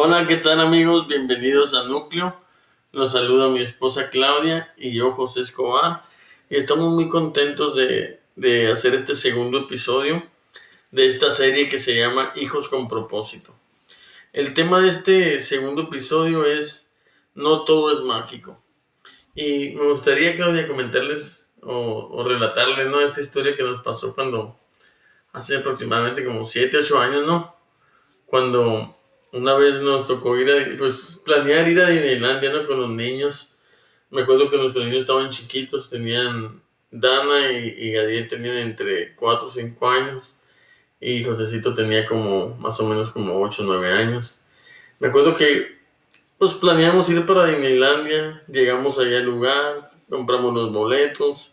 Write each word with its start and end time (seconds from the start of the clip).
Hola, 0.00 0.28
¿qué 0.28 0.36
tal 0.36 0.60
amigos? 0.60 1.08
Bienvenidos 1.08 1.74
a 1.74 1.82
Núcleo. 1.82 2.40
Los 2.92 3.10
saluda 3.10 3.48
mi 3.48 3.60
esposa 3.60 4.10
Claudia 4.10 4.72
y 4.76 4.92
yo, 4.92 5.10
José 5.10 5.40
Escobar. 5.40 6.04
Y 6.48 6.54
estamos 6.54 6.94
muy 6.94 7.08
contentos 7.08 7.74
de, 7.74 8.20
de 8.36 8.70
hacer 8.70 8.94
este 8.94 9.16
segundo 9.16 9.58
episodio 9.58 10.22
de 10.92 11.08
esta 11.08 11.30
serie 11.30 11.68
que 11.68 11.78
se 11.78 11.96
llama 11.96 12.30
Hijos 12.36 12.68
con 12.68 12.86
propósito. 12.86 13.52
El 14.32 14.54
tema 14.54 14.80
de 14.80 14.86
este 14.86 15.40
segundo 15.40 15.82
episodio 15.82 16.46
es 16.46 16.94
No 17.34 17.64
todo 17.64 17.92
es 17.92 18.00
mágico. 18.02 18.62
Y 19.34 19.70
me 19.70 19.82
gustaría, 19.90 20.36
Claudia, 20.36 20.68
comentarles 20.68 21.54
o, 21.60 22.08
o 22.12 22.22
relatarles 22.22 22.86
¿no? 22.86 23.00
esta 23.00 23.20
historia 23.20 23.56
que 23.56 23.64
nos 23.64 23.82
pasó 23.82 24.14
cuando 24.14 24.60
hace 25.32 25.56
aproximadamente 25.56 26.24
como 26.24 26.44
7, 26.44 26.78
8 26.78 27.00
años, 27.00 27.26
¿no? 27.26 27.56
Cuando 28.26 28.97
una 29.32 29.54
vez 29.54 29.80
nos 29.80 30.06
tocó 30.06 30.36
ir 30.38 30.50
a, 30.50 30.76
pues, 30.78 31.22
planear 31.24 31.68
ir 31.68 31.80
a 31.80 31.90
Disneylandia, 31.90 32.52
¿no? 32.52 32.66
Con 32.66 32.80
los 32.80 32.90
niños. 32.90 33.54
Me 34.10 34.22
acuerdo 34.22 34.50
que 34.50 34.56
nuestros 34.56 34.84
niños 34.84 35.02
estaban 35.02 35.30
chiquitos, 35.30 35.90
tenían, 35.90 36.62
Dana 36.90 37.52
y, 37.52 37.74
y 37.76 37.92
Gadiel 37.92 38.28
tenían 38.28 38.56
entre 38.56 39.14
4 39.16 39.46
o 39.46 39.50
5 39.50 39.90
años. 39.90 40.34
Y 41.00 41.22
Josecito 41.22 41.74
tenía 41.74 42.06
como, 42.06 42.56
más 42.56 42.80
o 42.80 42.86
menos 42.86 43.10
como 43.10 43.40
8 43.40 43.62
o 43.62 43.66
9 43.66 43.92
años. 43.92 44.34
Me 44.98 45.08
acuerdo 45.08 45.36
que, 45.36 45.78
pues, 46.38 46.54
planeamos 46.54 47.08
ir 47.08 47.24
para 47.26 47.46
Disneylandia. 47.46 48.42
Llegamos 48.48 48.98
allá 48.98 49.18
al 49.18 49.24
lugar, 49.24 49.92
compramos 50.08 50.54
los 50.54 50.72
boletos. 50.72 51.52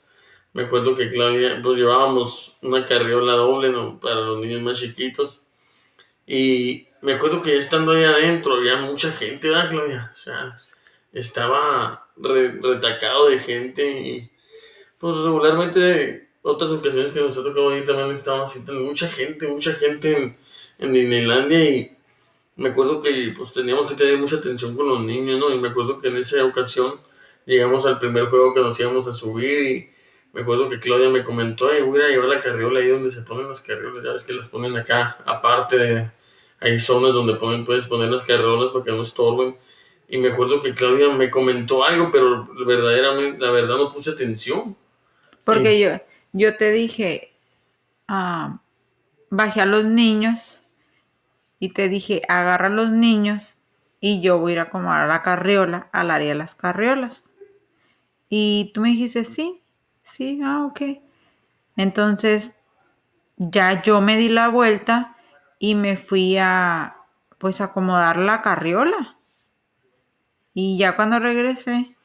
Me 0.54 0.64
acuerdo 0.64 0.96
que 0.96 1.10
Claudia, 1.10 1.60
pues 1.62 1.78
llevábamos 1.78 2.56
una 2.62 2.86
carriola 2.86 3.34
doble 3.34 3.70
¿no? 3.72 4.00
para 4.00 4.22
los 4.22 4.40
niños 4.40 4.62
más 4.62 4.80
chiquitos. 4.80 5.42
Y 6.26 6.88
me 7.06 7.14
acuerdo 7.14 7.42
que 7.42 7.58
estando 7.58 7.92
ahí 7.92 8.04
adentro 8.04 8.56
había 8.56 8.78
mucha 8.78 9.12
gente, 9.12 9.50
¿verdad, 9.50 9.70
Claudia? 9.70 10.10
O 10.12 10.16
sea, 10.16 10.58
estaba 11.14 12.10
re- 12.18 12.60
retacado 12.62 13.30
de 13.30 13.40
gente 13.40 13.92
y 14.02 14.32
pues 14.98 15.16
regularmente 15.18 16.30
otras 16.42 16.72
ocasiones 16.72 17.12
que 17.12 17.22
nos 17.22 17.38
ha 17.38 17.44
tocado 17.44 17.70
ahí 17.72 17.84
también 17.86 18.12
estaba 18.12 18.44
así, 18.44 18.60
mucha 18.72 19.08
gente, 19.08 19.48
mucha 19.48 19.74
gente 19.74 20.36
en, 20.80 20.94
Disneylandia 20.94 21.64
y 21.64 21.98
me 22.58 22.70
acuerdo 22.70 23.02
que 23.02 23.34
pues 23.38 23.52
teníamos 23.52 23.88
que 23.88 23.96
tener 23.96 24.18
mucha 24.18 24.38
atención 24.38 24.76
con 24.76 24.88
los 24.90 25.02
niños, 25.02 25.40
¿no? 25.40 25.54
Y 25.54 25.60
me 25.60 25.70
acuerdo 25.70 26.00
que 26.00 26.08
en 26.10 26.18
esa 26.18 26.44
ocasión 26.46 27.00
llegamos 27.46 27.86
al 27.86 28.00
primer 28.00 28.26
juego 28.28 28.54
que 28.54 28.62
nos 28.62 28.80
íbamos 28.80 29.08
a 29.08 29.12
subir 29.12 29.62
y 29.72 29.90
me 30.34 30.42
acuerdo 30.42 30.70
que 30.70 30.80
Claudia 30.80 31.10
me 31.10 31.24
comentó, 31.24 31.70
"Ay, 31.70 31.82
voy 31.84 32.02
a 32.02 32.08
llevar 32.10 32.30
la 32.30 32.40
carriola 32.42 32.80
ahí 32.80 32.88
donde 32.90 33.12
se 33.12 33.22
ponen 33.22 33.48
las 33.48 33.62
carriolas, 33.62 34.04
ya 34.04 34.12
ves 34.14 34.24
que 34.24 34.34
las 34.34 34.48
ponen 34.48 34.76
acá, 34.78 35.18
aparte 35.26 35.78
de, 35.78 36.12
hay 36.60 36.80
zonas 36.80 37.14
donde 37.14 37.36
ponen, 37.36 37.66
puedes 37.66 37.86
poner 37.86 38.10
las 38.10 38.24
carriolas 38.24 38.72
para 38.72 38.86
que 38.86 38.92
no 38.92 39.02
estorben. 39.02 39.56
Y 40.08 40.18
me 40.18 40.30
acuerdo 40.30 40.62
que 40.62 40.74
Claudia 40.74 41.10
me 41.10 41.30
comentó 41.32 41.84
algo, 41.84 42.10
pero 42.12 42.46
verdaderamente, 42.66 43.40
la 43.40 43.52
verdad 43.52 43.78
no 43.78 43.90
puse 43.90 44.12
atención. 44.12 44.76
Porque 45.44 45.80
yo, 45.80 46.00
yo 46.32 46.58
te 46.58 46.72
dije, 46.72 47.34
ah, 48.08 48.60
bajé 49.30 49.62
a 49.62 49.66
los 49.66 49.84
niños 49.84 50.62
y 51.60 51.70
te 51.70 51.90
dije, 51.90 52.22
agarra 52.28 52.68
a 52.68 52.70
los 52.70 52.90
niños 52.92 53.58
y 54.00 54.22
yo 54.22 54.38
voy 54.38 54.52
a 54.52 54.54
ir 54.54 54.60
a 54.60 54.64
acomodar 54.64 55.08
la 55.08 55.24
carriola 55.24 55.90
al 55.92 56.12
área 56.12 56.30
de 56.30 56.36
las 56.36 56.56
carriolas. 56.56 57.26
Y 58.30 58.72
tú 58.74 58.82
me 58.82 58.90
dijiste, 58.90 59.24
sí, 59.24 59.64
sí, 60.04 60.40
ah, 60.44 60.66
ok. 60.66 61.00
Entonces, 61.78 62.52
ya 63.38 63.82
yo 63.82 64.02
me 64.02 64.18
di 64.18 64.30
la 64.30 64.48
vuelta 64.50 65.15
y 65.60 65.76
me 65.76 65.98
fui 65.98 66.38
a, 66.38 66.96
pues, 67.38 67.62
acomodar 67.62 68.18
la 68.18 68.42
carriola. 68.42 69.18
Y 70.54 70.78
ya 70.78 70.96
cuando 70.96 71.20
regresé, 71.20 71.96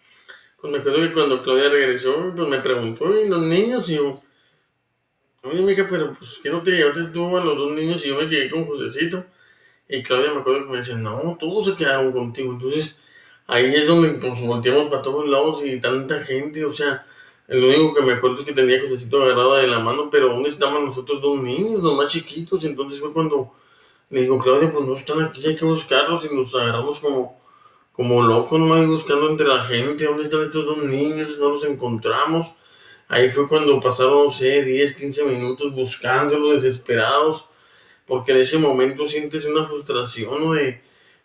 Pues 0.61 0.73
me 0.73 0.79
acuerdo 0.79 1.01
que 1.01 1.13
cuando 1.15 1.43
Claudia 1.43 1.71
regresó, 1.71 2.33
pues 2.37 2.49
me 2.49 2.61
preguntó, 2.61 3.19
¿y 3.21 3.29
los 3.29 3.43
niños? 3.43 3.89
Y 3.91 3.97
yo, 3.97 4.21
oye, 5.43 5.63
mija, 5.63 5.87
pero 5.89 6.13
pues, 6.13 6.39
¿qué 6.43 6.51
no 6.51 6.63
te 6.63 6.73
llevaste 6.73 7.13
tú 7.13 7.37
a 7.37 7.45
los 7.45 7.57
dos 7.57 7.73
niños? 7.73 8.05
Y 8.05 8.09
yo 8.09 8.17
me 8.17 8.29
quedé 8.29 8.51
con 8.51 8.67
Josecito. 8.67 9.25
Y 9.89 10.03
Claudia 10.03 10.33
me 10.35 10.41
acuerdo 10.41 10.67
que 10.67 10.71
me 10.73 10.79
decía, 10.79 10.97
no, 10.97 11.37
todos 11.41 11.67
se 11.67 11.77
quedaron 11.77 12.13
contigo. 12.13 12.53
Entonces, 12.53 13.01
ahí 13.47 13.75
es 13.75 13.87
donde 13.87 14.11
pues 14.11 14.41
volteamos 14.43 14.91
para 14.91 15.03
todos 15.03 15.29
lados 15.29 15.65
y 15.65 15.81
tanta 15.81 16.21
gente, 16.21 16.65
o 16.65 16.73
sea, 16.73 17.07
lo 17.51 17.67
único 17.67 17.95
que 17.95 18.03
me 18.03 18.13
acuerdo 18.13 18.37
es 18.37 18.43
que 18.45 18.53
tenía 18.53 18.79
a 18.79 18.81
Josecito 18.81 19.23
agarrado 19.23 19.55
de 19.55 19.67
la 19.67 19.81
mano, 19.81 20.09
pero 20.09 20.29
¿dónde 20.29 20.49
estaban 20.49 20.85
nosotros 20.85 21.21
dos 21.21 21.43
niños, 21.43 21.83
los 21.83 21.97
más 21.97 22.13
chiquitos? 22.13 22.65
Entonces 22.65 23.01
fue 23.01 23.13
cuando 23.13 23.53
le 24.11 24.23
digo, 24.23 24.39
Claudia, 24.39 24.71
pues 24.71 24.85
no 24.85 24.95
están 24.95 25.23
aquí, 25.23 25.47
hay 25.47 25.57
que 25.57 25.65
buscarlos 25.65 26.25
y 26.25 26.35
nos 26.35 26.55
agarramos 26.55 27.01
como, 27.01 27.41
como 27.93 28.23
locos, 28.23 28.59
¿no? 28.59 28.75
Ahí 28.75 28.87
buscando 28.87 29.29
entre 29.29 29.47
la 29.47 29.65
gente, 29.65 30.05
¿dónde 30.05 30.25
están 30.25 30.43
estos 30.43 30.65
dos 30.65 30.79
niños? 30.85 31.39
No 31.39 31.51
los 31.51 31.65
encontramos. 31.65 32.55
Ahí 33.09 33.31
fue 33.33 33.49
cuando 33.49 33.81
pasaron, 33.81 34.27
no 34.27 34.31
sé, 34.31 34.63
10, 34.63 34.95
15 34.95 35.25
minutos 35.25 35.75
buscándolos, 35.75 36.63
desesperados, 36.63 37.47
porque 38.07 38.33
en 38.33 38.39
ese 38.39 38.59
momento 38.59 39.07
sientes 39.07 39.45
una 39.45 39.65
frustración, 39.65 40.33
¿no? 40.41 40.53
De, 40.53 40.83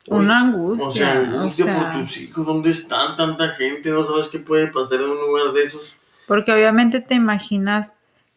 una 0.07 0.41
angustia. 0.41 0.87
o 0.87 0.91
sea, 0.91 1.19
angustia 1.19 1.65
o 1.65 1.67
sea, 1.67 1.91
por 1.91 2.01
tus 2.01 2.17
hijos, 2.17 2.45
¿dónde 2.45 2.69
están 2.69 3.17
tanta 3.17 3.49
gente? 3.49 3.89
No 3.89 4.05
sabes 4.05 4.27
qué 4.27 4.37
puede 4.37 4.67
pasar 4.67 5.01
en 5.01 5.09
un 5.09 5.19
lugar 5.19 5.53
de 5.53 5.63
esos. 5.63 5.95
Porque 6.27 6.53
obviamente 6.53 6.99
te 7.01 7.15
imaginas 7.15 7.91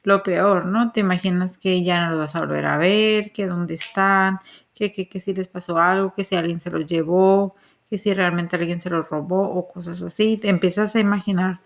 lo 0.04 0.22
peor, 0.22 0.66
¿no? 0.66 0.92
Te 0.92 1.00
imaginas 1.00 1.58
que 1.58 1.82
ya 1.84 2.04
no 2.04 2.12
los 2.12 2.20
vas 2.20 2.34
a 2.34 2.40
volver 2.40 2.66
a 2.66 2.78
ver, 2.78 3.32
que 3.32 3.46
dónde 3.46 3.74
están, 3.74 4.40
que, 4.74 4.92
que, 4.92 5.08
que 5.08 5.20
si 5.20 5.34
les 5.34 5.48
pasó 5.48 5.78
algo, 5.78 6.14
que 6.14 6.24
si 6.24 6.36
alguien 6.36 6.60
se 6.60 6.70
los 6.70 6.86
llevó, 6.86 7.56
que 7.90 7.98
si 7.98 8.12
realmente 8.14 8.56
alguien 8.56 8.80
se 8.80 8.90
los 8.90 9.08
robó 9.08 9.42
o 9.42 9.68
cosas 9.68 10.02
así. 10.02 10.36
Te 10.38 10.48
empiezas 10.48 10.94
a 10.94 11.00
imaginar, 11.00 11.58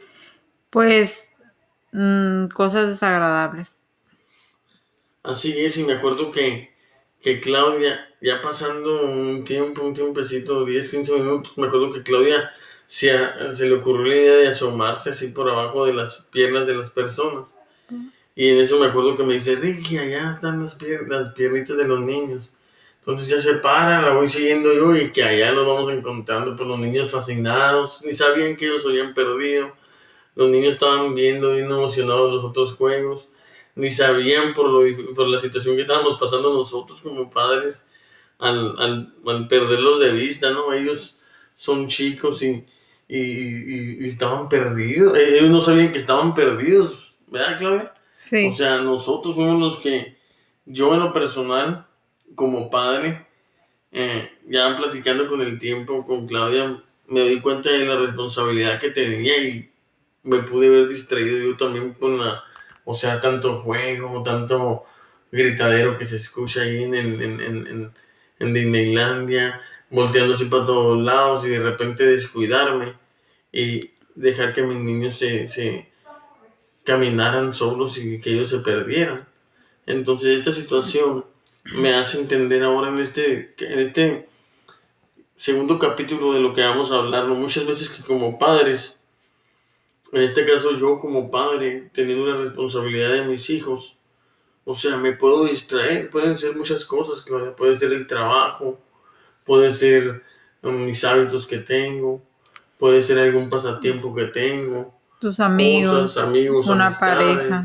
pues, 0.70 1.28
mm, 1.92 2.46
cosas 2.48 2.88
desagradables. 2.88 3.76
Así 5.22 5.56
es, 5.60 5.76
y 5.76 5.84
me 5.84 5.92
acuerdo 5.94 6.32
que, 6.32 6.72
que 7.20 7.40
Claudia, 7.40 8.08
ya 8.20 8.40
pasando 8.40 9.04
un 9.04 9.44
tiempo, 9.44 9.82
un 9.82 9.94
tiempecito, 9.94 10.64
10, 10.64 10.90
15 10.90 11.12
minutos, 11.12 11.56
me 11.56 11.66
acuerdo 11.68 11.92
que 11.92 12.02
Claudia 12.02 12.52
se, 12.92 13.10
se 13.54 13.66
le 13.66 13.76
ocurrió 13.76 14.06
la 14.06 14.16
idea 14.16 14.36
de 14.36 14.48
asomarse 14.48 15.08
así 15.10 15.28
por 15.28 15.48
abajo 15.48 15.86
de 15.86 15.94
las 15.94 16.26
piernas 16.30 16.66
de 16.66 16.74
las 16.74 16.90
personas. 16.90 17.56
Y 18.36 18.50
en 18.50 18.58
eso 18.58 18.78
me 18.78 18.86
acuerdo 18.86 19.16
que 19.16 19.22
me 19.22 19.32
dice, 19.32 19.56
Ricky, 19.56 19.96
allá 19.96 20.30
están 20.30 20.60
las, 20.60 20.78
pier- 20.78 21.08
las 21.08 21.30
piernitas 21.30 21.78
de 21.78 21.88
los 21.88 22.00
niños. 22.00 22.50
Entonces 22.98 23.28
ya 23.28 23.40
se 23.40 23.54
para, 23.54 24.02
la 24.02 24.10
voy 24.12 24.28
siguiendo 24.28 24.74
yo 24.74 24.94
y 24.94 25.10
que 25.10 25.24
allá 25.24 25.52
los 25.52 25.66
vamos 25.66 25.90
encontrando 25.90 26.54
por 26.54 26.66
los 26.66 26.78
niños 26.78 27.10
fascinados, 27.10 28.02
ni 28.04 28.12
sabían 28.12 28.56
que 28.56 28.66
ellos 28.66 28.84
habían 28.84 29.14
perdido. 29.14 29.72
Los 30.34 30.50
niños 30.50 30.74
estaban 30.74 31.14
viendo 31.14 31.52
bien 31.52 31.64
emocionados 31.72 32.30
los 32.30 32.44
otros 32.44 32.74
juegos, 32.74 33.28
ni 33.74 33.88
sabían 33.88 34.52
por, 34.52 34.68
lo, 34.68 35.14
por 35.14 35.28
la 35.28 35.38
situación 35.38 35.76
que 35.76 35.82
estábamos 35.82 36.18
pasando 36.20 36.52
nosotros 36.52 37.00
como 37.00 37.30
padres 37.30 37.86
al, 38.38 38.74
al, 38.78 39.14
al 39.26 39.48
perderlos 39.48 39.98
de 39.98 40.12
vista, 40.12 40.50
¿no? 40.50 40.74
Ellos 40.74 41.16
son 41.54 41.86
chicos 41.88 42.42
y, 42.42 42.66
y, 43.18 43.74
y- 43.74 43.96
y 44.00 44.04
estaban 44.04 44.48
perdidos, 44.48 45.16
Eh, 45.18 45.38
ellos 45.38 45.50
no 45.50 45.60
sabían 45.60 45.92
que 45.92 45.98
estaban 45.98 46.34
perdidos, 46.34 47.14
¿verdad, 47.28 47.58
Claudia? 47.58 47.94
Sí. 48.14 48.48
O 48.50 48.54
sea, 48.54 48.80
nosotros 48.80 49.34
fuimos 49.34 49.60
los 49.60 49.78
que, 49.78 50.16
yo 50.64 50.94
en 50.94 51.00
lo 51.00 51.12
personal, 51.12 51.86
como 52.34 52.70
padre, 52.70 53.26
eh, 53.90 54.30
ya 54.48 54.74
platicando 54.74 55.28
con 55.28 55.42
el 55.42 55.58
tiempo 55.58 56.06
con 56.06 56.26
Claudia, 56.26 56.82
me 57.08 57.20
doy 57.20 57.40
cuenta 57.40 57.70
de 57.70 57.84
la 57.84 57.96
responsabilidad 57.98 58.80
que 58.80 58.90
tenía 58.90 59.36
y 59.42 59.70
me 60.22 60.38
pude 60.38 60.68
ver 60.70 60.88
distraído 60.88 61.36
yo 61.38 61.56
también 61.56 61.92
con 61.94 62.18
la, 62.18 62.42
o 62.84 62.94
sea, 62.94 63.20
tanto 63.20 63.60
juego, 63.60 64.22
tanto 64.22 64.84
gritadero 65.30 65.98
que 65.98 66.04
se 66.06 66.16
escucha 66.16 66.62
ahí 66.62 66.84
en, 66.84 66.94
en, 66.94 67.20
en, 67.22 67.40
en, 67.40 67.66
en- 67.66 67.90
en 68.38 68.54
Disneylandia, 68.54 69.60
volteando 69.90 70.34
así 70.34 70.46
para 70.46 70.64
todos 70.64 70.98
lados 71.02 71.44
y 71.44 71.50
de 71.50 71.58
repente 71.60 72.04
descuidarme 72.06 72.94
y 73.52 73.90
dejar 74.14 74.52
que 74.52 74.62
mis 74.62 74.78
niños 74.78 75.16
se, 75.16 75.48
se 75.48 75.92
caminaran 76.84 77.52
solos 77.52 77.98
y 77.98 78.20
que 78.20 78.30
ellos 78.30 78.50
se 78.50 78.58
perdieran. 78.58 79.28
Entonces 79.86 80.38
esta 80.38 80.52
situación 80.52 81.24
me 81.64 81.94
hace 81.94 82.18
entender 82.18 82.62
ahora 82.62 82.88
en 82.88 82.98
este, 82.98 83.54
en 83.58 83.78
este 83.78 84.28
segundo 85.34 85.78
capítulo 85.78 86.32
de 86.32 86.40
lo 86.40 86.52
que 86.54 86.62
vamos 86.62 86.90
a 86.92 86.96
hablar, 86.96 87.26
muchas 87.28 87.66
veces 87.66 87.88
que 87.88 88.02
como 88.02 88.38
padres, 88.38 89.00
en 90.12 90.22
este 90.22 90.44
caso 90.44 90.76
yo 90.76 91.00
como 91.00 91.30
padre, 91.30 91.90
teniendo 91.92 92.26
la 92.26 92.36
responsabilidad 92.36 93.12
de 93.12 93.24
mis 93.24 93.50
hijos, 93.50 93.96
o 94.64 94.74
sea, 94.74 94.96
me 94.96 95.12
puedo 95.12 95.44
distraer, 95.44 96.08
pueden 96.10 96.36
ser 96.36 96.54
muchas 96.54 96.84
cosas, 96.84 97.24
puede 97.56 97.76
ser 97.76 97.92
el 97.92 98.06
trabajo, 98.06 98.78
puede 99.44 99.72
ser 99.72 100.22
um, 100.62 100.86
mis 100.86 101.04
hábitos 101.04 101.46
que 101.46 101.58
tengo, 101.58 102.22
puede 102.82 103.00
ser 103.00 103.20
algún 103.20 103.48
pasatiempo 103.48 104.12
que 104.12 104.24
tengo, 104.24 104.92
Tus 105.20 105.38
amigos, 105.38 106.14
cosas, 106.14 106.24
amigos, 106.24 106.66
una 106.66 106.90
pareja. 106.90 107.62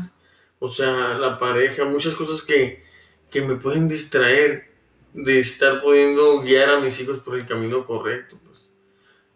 O 0.60 0.68
sea, 0.68 1.18
la 1.18 1.36
pareja, 1.36 1.84
muchas 1.86 2.14
cosas 2.14 2.40
que, 2.40 2.84
que 3.28 3.42
me 3.42 3.56
pueden 3.56 3.88
distraer 3.88 4.70
de 5.12 5.40
estar 5.40 5.82
pudiendo 5.82 6.40
guiar 6.42 6.70
a 6.70 6.78
mis 6.78 7.00
hijos 7.00 7.18
por 7.18 7.36
el 7.36 7.46
camino 7.46 7.84
correcto. 7.84 8.38
Pues. 8.46 8.70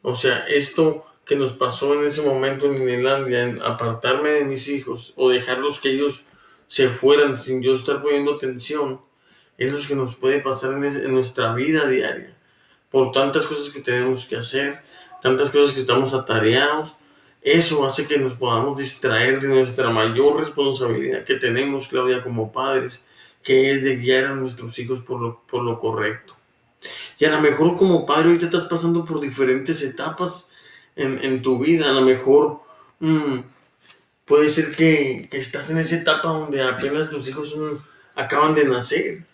O 0.02 0.14
sea, 0.14 0.46
esto 0.46 1.05
que 1.25 1.34
nos 1.34 1.52
pasó 1.52 1.94
en 1.94 2.06
ese 2.06 2.23
momento 2.23 2.67
en 2.67 2.79
Minelandia, 2.79 3.43
en 3.43 3.61
apartarme 3.61 4.29
de 4.29 4.44
mis 4.44 4.69
hijos 4.69 5.12
o 5.17 5.31
dejarlos 5.31 5.81
que 5.81 5.90
ellos 5.90 6.23
se 6.69 6.90
fueran 6.90 7.40
sin 7.40 7.61
yo 7.61 7.75
estar 7.75 8.00
poniendo 8.00 8.38
tensión, 8.38 9.00
es 9.58 9.73
lo 9.73 9.84
que 9.84 9.96
nos 9.96 10.14
puede 10.14 10.38
pasar 10.38 10.75
en, 10.75 10.84
en 10.84 11.12
nuestra 11.12 11.52
vida 11.55 11.88
diaria. 11.88 12.38
Por 12.88 13.11
tantas 13.11 13.49
cosas 13.49 13.70
que 13.70 13.81
tenemos 13.81 14.26
que 14.26 14.37
hacer, 14.37 14.92
tantas 15.23 15.51
cosas 15.51 15.73
que 15.73 15.81
estamos 15.81 16.13
atareados, 16.13 16.97
eso 17.41 17.87
hace 17.87 18.07
que 18.07 18.19
nos 18.19 18.35
podamos 18.35 18.77
distraer 18.77 19.41
de 19.41 19.49
nuestra 19.49 19.91
mayor 19.91 20.39
responsabilidad 20.39 21.25
que 21.25 21.37
tenemos, 21.37 21.89
Claudia, 21.89 22.23
como 22.23 22.53
padres, 22.53 23.05
que 23.43 23.73
es 23.73 23.83
de 23.85 23.97
guiar 23.97 24.27
a 24.27 24.35
nuestros 24.35 24.79
hijos 24.79 25.01
por 25.01 25.21
lo, 25.21 25.43
por 25.47 25.63
lo 25.63 25.79
correcto. 25.79 26.37
Y 27.19 27.25
a 27.25 27.31
lo 27.31 27.41
mejor 27.41 27.77
como 27.77 28.05
padre 28.05 28.27
ahorita 28.27 28.47
estás 28.47 28.65
pasando 28.65 29.05
por 29.05 29.21
diferentes 29.21 29.83
etapas 29.83 30.51
en, 30.97 31.25
en 31.25 31.41
tu 31.41 31.59
vida, 31.59 31.89
a 31.89 31.93
lo 31.93 32.03
mejor 32.03 32.61
mmm, 32.99 33.39
puede 34.25 34.49
ser 34.49 34.75
que, 34.75 35.29
que, 35.31 35.39
estás 35.39 35.71
en 35.71 35.79
esa 35.79 35.97
etapa 35.97 36.29
donde 36.29 36.63
apenas 36.63 37.11
tus 37.11 37.29
hijos 37.29 37.55
mmm, 37.57 37.77
acaban 38.17 38.55
de 38.55 38.65
nacer, 38.65 39.25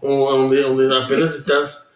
o 0.00 0.30
donde, 0.30 0.62
donde 0.62 0.96
apenas 0.96 1.34
estás 1.34 1.87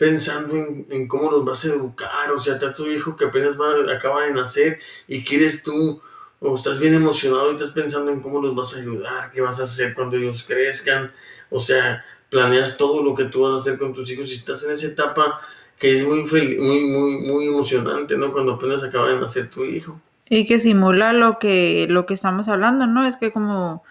pensando 0.00 0.56
en, 0.56 1.06
cómo 1.06 1.30
los 1.30 1.44
vas 1.44 1.62
a 1.66 1.68
educar, 1.68 2.32
o 2.34 2.40
sea, 2.40 2.54
está 2.54 2.72
tu 2.72 2.86
hijo 2.86 3.14
que 3.16 3.26
apenas 3.26 3.60
va, 3.60 3.92
acaba 3.94 4.24
de 4.24 4.32
nacer 4.32 4.80
y 5.06 5.22
quieres 5.22 5.62
tú, 5.62 6.00
o 6.40 6.54
estás 6.54 6.78
bien 6.78 6.94
emocionado 6.94 7.50
y 7.50 7.56
estás 7.56 7.72
pensando 7.72 8.10
en 8.10 8.22
cómo 8.22 8.40
los 8.40 8.54
vas 8.54 8.74
a 8.74 8.78
ayudar, 8.78 9.30
qué 9.30 9.42
vas 9.42 9.60
a 9.60 9.64
hacer 9.64 9.92
cuando 9.92 10.16
ellos 10.16 10.42
crezcan, 10.48 11.12
o 11.50 11.60
sea, 11.60 12.02
planeas 12.30 12.78
todo 12.78 13.04
lo 13.04 13.14
que 13.14 13.24
tú 13.24 13.42
vas 13.42 13.52
a 13.52 13.56
hacer 13.56 13.78
con 13.78 13.92
tus 13.92 14.10
hijos 14.10 14.30
y 14.30 14.36
estás 14.36 14.64
en 14.64 14.70
esa 14.70 14.86
etapa 14.86 15.38
que 15.78 15.92
es 15.92 16.02
muy, 16.02 16.22
muy, 16.22 16.56
muy, 16.56 17.18
muy 17.18 17.48
emocionante, 17.48 18.16
¿no? 18.16 18.32
Cuando 18.32 18.54
apenas 18.54 18.82
acaba 18.82 19.10
de 19.10 19.20
nacer 19.20 19.50
tu 19.50 19.66
hijo. 19.66 20.00
Y 20.30 20.46
que 20.46 20.60
simula 20.60 21.12
lo 21.12 21.38
que, 21.38 21.86
lo 21.90 22.06
que 22.06 22.14
estamos 22.14 22.48
hablando, 22.48 22.86
¿no? 22.86 23.06
Es 23.06 23.18
que 23.18 23.32
como, 23.32 23.84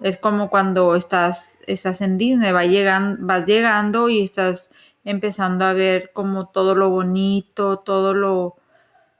es 0.00 0.16
como 0.16 0.50
cuando 0.50 0.96
estás, 0.96 1.52
estás 1.68 2.00
en 2.00 2.18
Disney, 2.18 2.50
va 2.50 2.64
llegando, 2.64 3.18
vas 3.20 3.46
llegando 3.46 4.08
y 4.08 4.24
estás 4.24 4.72
empezando 5.04 5.64
a 5.64 5.72
ver 5.72 6.12
como 6.12 6.48
todo 6.48 6.74
lo 6.74 6.90
bonito, 6.90 7.78
todo 7.78 8.14
lo, 8.14 8.56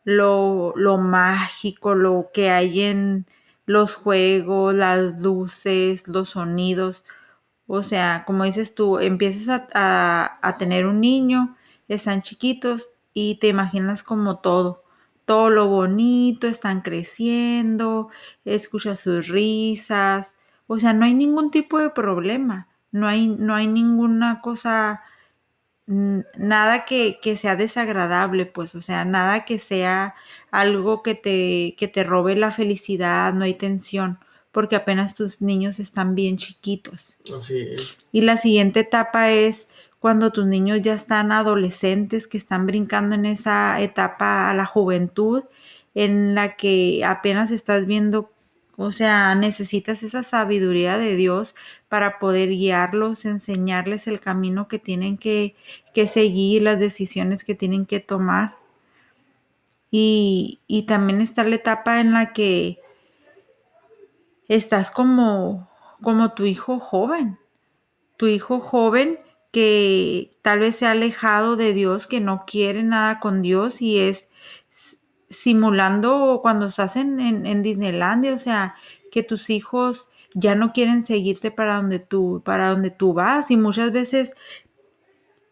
lo, 0.04 0.72
lo 0.76 0.98
mágico, 0.98 1.94
lo 1.94 2.30
que 2.32 2.50
hay 2.50 2.82
en 2.82 3.26
los 3.66 3.94
juegos, 3.94 4.74
las 4.74 5.20
luces, 5.20 6.08
los 6.08 6.30
sonidos. 6.30 7.04
O 7.66 7.82
sea, 7.82 8.24
como 8.26 8.44
dices 8.44 8.74
tú, 8.74 8.98
empiezas 8.98 9.48
a, 9.48 9.68
a, 9.74 10.38
a, 10.48 10.58
tener 10.58 10.86
un 10.86 11.00
niño, 11.00 11.56
están 11.88 12.22
chiquitos 12.22 12.90
y 13.14 13.36
te 13.36 13.48
imaginas 13.48 14.02
como 14.02 14.38
todo, 14.40 14.84
todo 15.24 15.50
lo 15.50 15.68
bonito, 15.68 16.48
están 16.48 16.82
creciendo, 16.82 18.08
escuchas 18.44 19.00
sus 19.00 19.28
risas, 19.28 20.36
o 20.66 20.78
sea, 20.78 20.92
no 20.92 21.04
hay 21.04 21.14
ningún 21.14 21.50
tipo 21.50 21.78
de 21.78 21.90
problema, 21.90 22.68
no 22.90 23.06
hay, 23.08 23.28
no 23.28 23.54
hay 23.54 23.66
ninguna 23.68 24.40
cosa 24.40 25.02
nada 25.86 26.84
que, 26.84 27.18
que, 27.20 27.36
sea 27.36 27.56
desagradable, 27.56 28.46
pues, 28.46 28.74
o 28.74 28.80
sea, 28.80 29.04
nada 29.04 29.44
que 29.44 29.58
sea 29.58 30.14
algo 30.50 31.02
que 31.02 31.14
te, 31.14 31.74
que 31.76 31.88
te 31.88 32.04
robe 32.04 32.36
la 32.36 32.50
felicidad, 32.50 33.34
no 33.34 33.44
hay 33.44 33.54
tensión, 33.54 34.18
porque 34.52 34.76
apenas 34.76 35.14
tus 35.14 35.40
niños 35.40 35.80
están 35.80 36.14
bien 36.14 36.36
chiquitos. 36.36 37.18
Así 37.36 37.58
es. 37.58 38.06
Y 38.12 38.22
la 38.22 38.36
siguiente 38.36 38.80
etapa 38.80 39.30
es 39.30 39.68
cuando 39.98 40.32
tus 40.32 40.46
niños 40.46 40.80
ya 40.82 40.94
están 40.94 41.32
adolescentes, 41.32 42.26
que 42.26 42.36
están 42.36 42.66
brincando 42.66 43.14
en 43.14 43.26
esa 43.26 43.80
etapa 43.80 44.50
a 44.50 44.54
la 44.54 44.66
juventud, 44.66 45.44
en 45.94 46.34
la 46.34 46.56
que 46.56 47.04
apenas 47.04 47.50
estás 47.50 47.86
viendo 47.86 48.32
o 48.82 48.92
sea, 48.92 49.34
necesitas 49.34 50.02
esa 50.02 50.22
sabiduría 50.22 50.98
de 50.98 51.16
Dios 51.16 51.54
para 51.88 52.18
poder 52.18 52.50
guiarlos, 52.50 53.24
enseñarles 53.24 54.06
el 54.06 54.20
camino 54.20 54.68
que 54.68 54.78
tienen 54.78 55.18
que, 55.18 55.54
que 55.94 56.06
seguir, 56.06 56.62
las 56.62 56.78
decisiones 56.80 57.44
que 57.44 57.54
tienen 57.54 57.86
que 57.86 58.00
tomar. 58.00 58.56
Y, 59.90 60.60
y, 60.66 60.84
también 60.84 61.20
está 61.20 61.44
la 61.44 61.56
etapa 61.56 62.00
en 62.00 62.12
la 62.12 62.32
que 62.32 62.80
estás 64.48 64.90
como, 64.90 65.68
como 66.02 66.32
tu 66.32 66.44
hijo 66.44 66.78
joven, 66.78 67.38
tu 68.16 68.26
hijo 68.26 68.60
joven 68.60 69.18
que 69.52 70.38
tal 70.42 70.60
vez 70.60 70.76
se 70.76 70.86
ha 70.86 70.92
alejado 70.92 71.56
de 71.56 71.74
Dios, 71.74 72.06
que 72.06 72.20
no 72.20 72.44
quiere 72.46 72.82
nada 72.82 73.20
con 73.20 73.42
Dios 73.42 73.82
y 73.82 73.98
es 74.00 74.28
simulando 75.32 76.40
cuando 76.42 76.66
estás 76.66 76.96
en, 76.96 77.20
en, 77.20 77.62
Disneylandia, 77.62 78.34
o 78.34 78.38
sea, 78.38 78.74
que 79.10 79.22
tus 79.22 79.50
hijos 79.50 80.10
ya 80.34 80.54
no 80.54 80.72
quieren 80.72 81.02
seguirte 81.02 81.50
para 81.50 81.76
donde 81.76 81.98
tú, 81.98 82.42
para 82.44 82.68
donde 82.68 82.90
tú 82.90 83.12
vas 83.14 83.50
y 83.50 83.56
muchas 83.56 83.92
veces, 83.92 84.34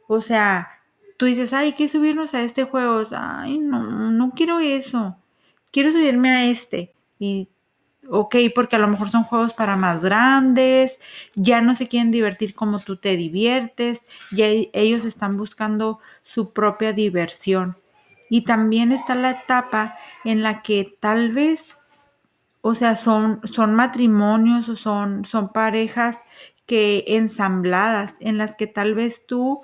o 0.06 0.20
sea, 0.20 0.68
tú 1.16 1.26
dices, 1.26 1.52
ay, 1.52 1.66
hay 1.66 1.72
que 1.72 1.88
subirnos 1.88 2.34
a 2.34 2.42
este 2.42 2.64
juego, 2.64 3.02
ay, 3.12 3.58
no, 3.58 4.10
no 4.10 4.32
quiero 4.36 4.60
eso, 4.60 5.16
quiero 5.72 5.92
subirme 5.92 6.30
a 6.30 6.46
este 6.46 6.92
y 7.18 7.48
ok, 8.08 8.36
porque 8.54 8.76
a 8.76 8.78
lo 8.78 8.88
mejor 8.88 9.10
son 9.10 9.24
juegos 9.24 9.52
para 9.52 9.76
más 9.76 10.02
grandes, 10.02 10.98
ya 11.34 11.60
no 11.60 11.74
se 11.74 11.88
quieren 11.88 12.10
divertir 12.10 12.54
como 12.54 12.80
tú 12.80 12.96
te 12.96 13.16
diviertes, 13.16 14.02
ya 14.32 14.46
ellos 14.46 15.04
están 15.04 15.36
buscando 15.36 16.00
su 16.22 16.52
propia 16.52 16.92
diversión. 16.92 17.76
Y 18.30 18.42
también 18.42 18.92
está 18.92 19.14
la 19.14 19.32
etapa 19.32 19.98
en 20.24 20.42
la 20.42 20.62
que 20.62 20.96
tal 21.00 21.32
vez, 21.32 21.76
o 22.62 22.74
sea, 22.74 22.96
son, 22.96 23.40
son 23.44 23.74
matrimonios 23.74 24.70
o 24.70 24.76
son, 24.76 25.26
son 25.26 25.52
parejas 25.52 26.18
que 26.64 27.04
ensambladas, 27.08 28.14
en 28.20 28.38
las 28.38 28.54
que 28.54 28.68
tal 28.68 28.94
vez 28.94 29.26
tú 29.26 29.62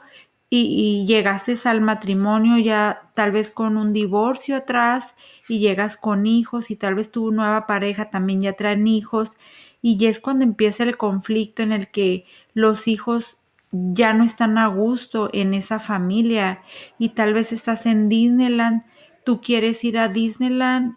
y, 0.51 1.03
y, 1.03 1.07
llegaste 1.07 1.57
al 1.65 1.81
matrimonio 1.81 2.59
ya 2.59 3.11
tal 3.15 3.33
vez 3.33 3.51
con 3.51 3.77
un 3.77 3.93
divorcio 3.93 4.57
atrás 4.57 5.15
y 5.49 5.59
llegas 5.61 5.97
con 5.97 6.27
hijos 6.27 6.71
y 6.71 6.77
tal 6.77 6.95
vez 6.95 7.11
tu 7.11 7.31
nueva 7.33 7.67
pareja 7.67 8.11
también 8.11 8.41
ya 8.41 8.53
traen 8.55 8.87
hijos. 8.87 9.37
Y 9.83 9.97
ya 9.99 10.09
es 10.11 10.21
cuando 10.21 10.45
empieza 10.45 10.83
el 10.83 10.97
conflicto 10.97 11.63
en 11.63 11.73
el 11.73 11.91
que 11.91 12.27
los 12.55 12.89
hijos 12.89 13.39
ya 13.73 14.13
no 14.13 14.25
están 14.25 14.59
a 14.59 14.69
gusto 14.69 15.31
en 15.33 15.55
esa 15.55 15.79
familia 15.79 16.63
y 16.99 17.11
tal 17.11 17.35
vez 17.35 17.53
estás 17.53 17.87
en 17.87 18.09
Disneyland, 18.09 18.85
tú 19.25 19.41
quieres 19.41 19.83
ir 19.85 19.99
a 19.99 20.09
Disneyland, 20.09 20.97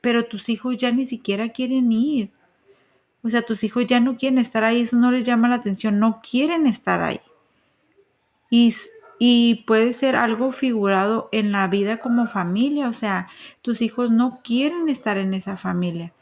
pero 0.00 0.24
tus 0.24 0.48
hijos 0.48 0.76
ya 0.76 0.92
ni 0.92 1.04
siquiera 1.04 1.48
quieren 1.48 1.90
ir. 1.90 2.30
O 3.22 3.28
sea, 3.28 3.42
tus 3.42 3.64
hijos 3.64 3.86
ya 3.86 3.98
no 3.98 4.16
quieren 4.16 4.38
estar 4.38 4.62
ahí, 4.62 4.82
eso 4.82 4.96
no 4.96 5.10
les 5.10 5.26
llama 5.26 5.48
la 5.48 5.56
atención, 5.56 5.98
no 5.98 6.20
quieren 6.20 6.66
estar 6.66 7.02
ahí. 7.02 7.20
Y, 8.50 8.72
y 9.18 9.64
puede 9.66 9.92
ser 9.92 10.14
algo 10.14 10.52
figurado 10.52 11.28
en 11.32 11.50
la 11.50 11.66
vida 11.66 11.98
como 11.98 12.28
familia, 12.28 12.88
o 12.88 12.92
sea, 12.92 13.28
tus 13.62 13.82
hijos 13.82 14.12
no 14.12 14.40
quieren 14.44 14.88
estar 14.88 15.18
en 15.18 15.34
esa 15.34 15.56
familia. 15.56 16.12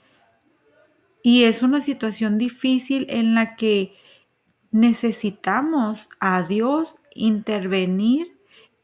Y 1.22 1.44
es 1.44 1.62
una 1.62 1.82
situación 1.82 2.38
difícil 2.38 3.06
en 3.10 3.34
la 3.34 3.54
que 3.56 3.94
necesitamos 4.74 6.08
a 6.18 6.42
Dios 6.42 6.96
intervenir 7.14 8.36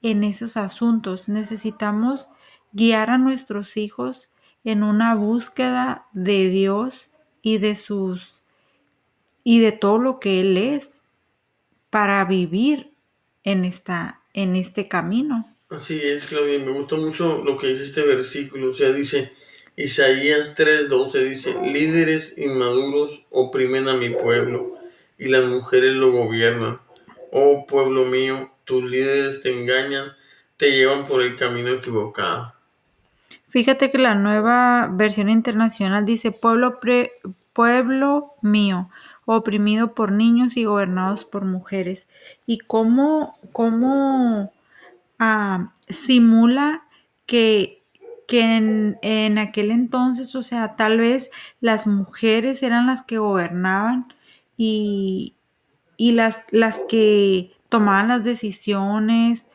en 0.03 0.23
esos 0.23 0.57
asuntos. 0.57 1.29
Necesitamos 1.29 2.29
guiar 2.73 3.11
a 3.11 3.19
nuestros 3.19 3.77
hijos 3.77 4.31
en 4.63 4.85
una 4.85 5.17
búsqueda 5.17 6.07
de 6.13 6.49
Dios 6.49 7.11
y 7.43 7.59
de 7.59 7.75
sus 7.75 8.45
y 9.43 9.59
de 9.59 9.73
todo 9.73 9.99
lo 9.99 10.21
que 10.21 10.41
él 10.41 10.59
es 10.59 10.91
para 11.91 12.25
vivir 12.25 12.93
en 13.43 13.65
esta 13.65 14.21
en 14.33 14.55
este 14.55 14.87
camino. 14.87 15.53
Así 15.71 16.01
es, 16.01 16.27
Claudia, 16.27 16.61
me 16.61 16.71
gusta 16.71 16.95
mucho 16.95 17.43
lo 17.45 17.57
que 17.57 17.67
dice 17.67 17.83
este 17.83 18.03
versículo, 18.05 18.69
o 18.69 18.73
sea, 18.73 18.93
dice 18.93 19.33
Isaías 19.75 20.57
3:12 20.57 21.25
dice, 21.25 21.57
líderes 21.65 22.39
inmaduros 22.39 23.27
oprimen 23.31 23.89
a 23.89 23.95
mi 23.95 24.11
pueblo 24.11 24.80
y 25.21 25.29
las 25.29 25.45
mujeres 25.45 25.95
lo 25.95 26.11
gobiernan. 26.11 26.79
Oh 27.31 27.67
pueblo 27.67 28.07
mío, 28.07 28.51
tus 28.65 28.91
líderes 28.91 29.43
te 29.43 29.53
engañan, 29.53 30.13
te 30.57 30.73
llevan 30.73 31.05
por 31.05 31.23
el 31.23 31.37
camino 31.37 31.69
equivocado. 31.69 32.55
Fíjate 33.51 33.91
que 33.91 33.99
la 33.99 34.15
nueva 34.15 34.89
versión 34.91 35.29
internacional 35.29 36.07
dice 36.07 36.33
pueblo, 36.33 36.81
pre, 36.81 37.13
pueblo 37.53 38.33
mío, 38.41 38.89
oprimido 39.27 39.95
por 39.95 40.11
niños 40.11 40.57
y 40.57 40.65
gobernados 40.65 41.27
por 41.27 41.45
mujeres. 41.45 42.09
Y 42.47 42.59
cómo, 42.59 43.39
cómo 43.53 44.53
ah, 45.19 45.75
simula 45.89 46.85
que, 47.27 47.83
que 48.27 48.57
en, 48.57 48.99
en 49.03 49.37
aquel 49.37 49.71
entonces, 49.71 50.35
o 50.35 50.43
sea, 50.43 50.77
tal 50.77 50.99
vez 50.99 51.31
las 51.61 51.87
mujeres 51.87 52.63
eran 52.63 52.87
las 52.87 53.03
que 53.03 53.19
gobernaban 53.19 54.15
y, 54.63 55.37
y 55.97 56.13
las, 56.13 56.41
las 56.51 56.79
que 56.87 57.51
tomaban 57.71 58.09
las 58.09 58.25
decisiones 58.25 59.47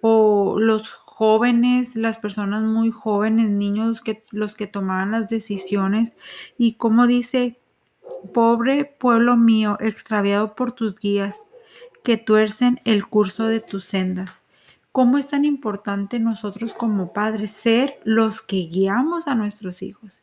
o 0.00 0.58
los 0.58 0.88
jóvenes, 0.88 1.96
las 1.96 2.16
personas 2.16 2.62
muy 2.62 2.90
jóvenes, 2.90 3.50
niños 3.50 4.00
que 4.00 4.24
los 4.30 4.56
que 4.56 4.66
tomaban 4.66 5.10
las 5.10 5.28
decisiones 5.28 6.16
y 6.56 6.76
como 6.76 7.06
dice, 7.06 7.60
pobre 8.32 8.86
pueblo 8.86 9.36
mío, 9.36 9.76
extraviado 9.80 10.54
por 10.54 10.72
tus 10.72 10.98
guías, 10.98 11.36
que 12.02 12.16
tuercen 12.16 12.80
el 12.86 13.06
curso 13.06 13.46
de 13.48 13.60
tus 13.60 13.84
sendas. 13.84 14.40
¿Cómo 14.92 15.18
es 15.18 15.28
tan 15.28 15.44
importante 15.44 16.18
nosotros 16.18 16.72
como 16.72 17.12
padres 17.12 17.50
ser 17.50 18.00
los 18.04 18.40
que 18.40 18.60
guiamos 18.60 19.28
a 19.28 19.34
nuestros 19.34 19.82
hijos 19.82 20.22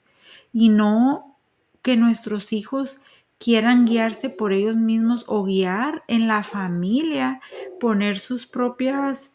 y 0.52 0.70
no 0.70 1.38
que 1.84 1.96
nuestros 1.96 2.54
hijos 2.54 2.98
quieran 3.44 3.86
guiarse 3.86 4.30
por 4.30 4.54
ellos 4.54 4.76
mismos 4.76 5.26
o 5.28 5.44
guiar 5.44 6.04
en 6.08 6.28
la 6.28 6.44
familia, 6.44 7.42
poner 7.80 8.20
sus 8.20 8.46
propias 8.46 9.32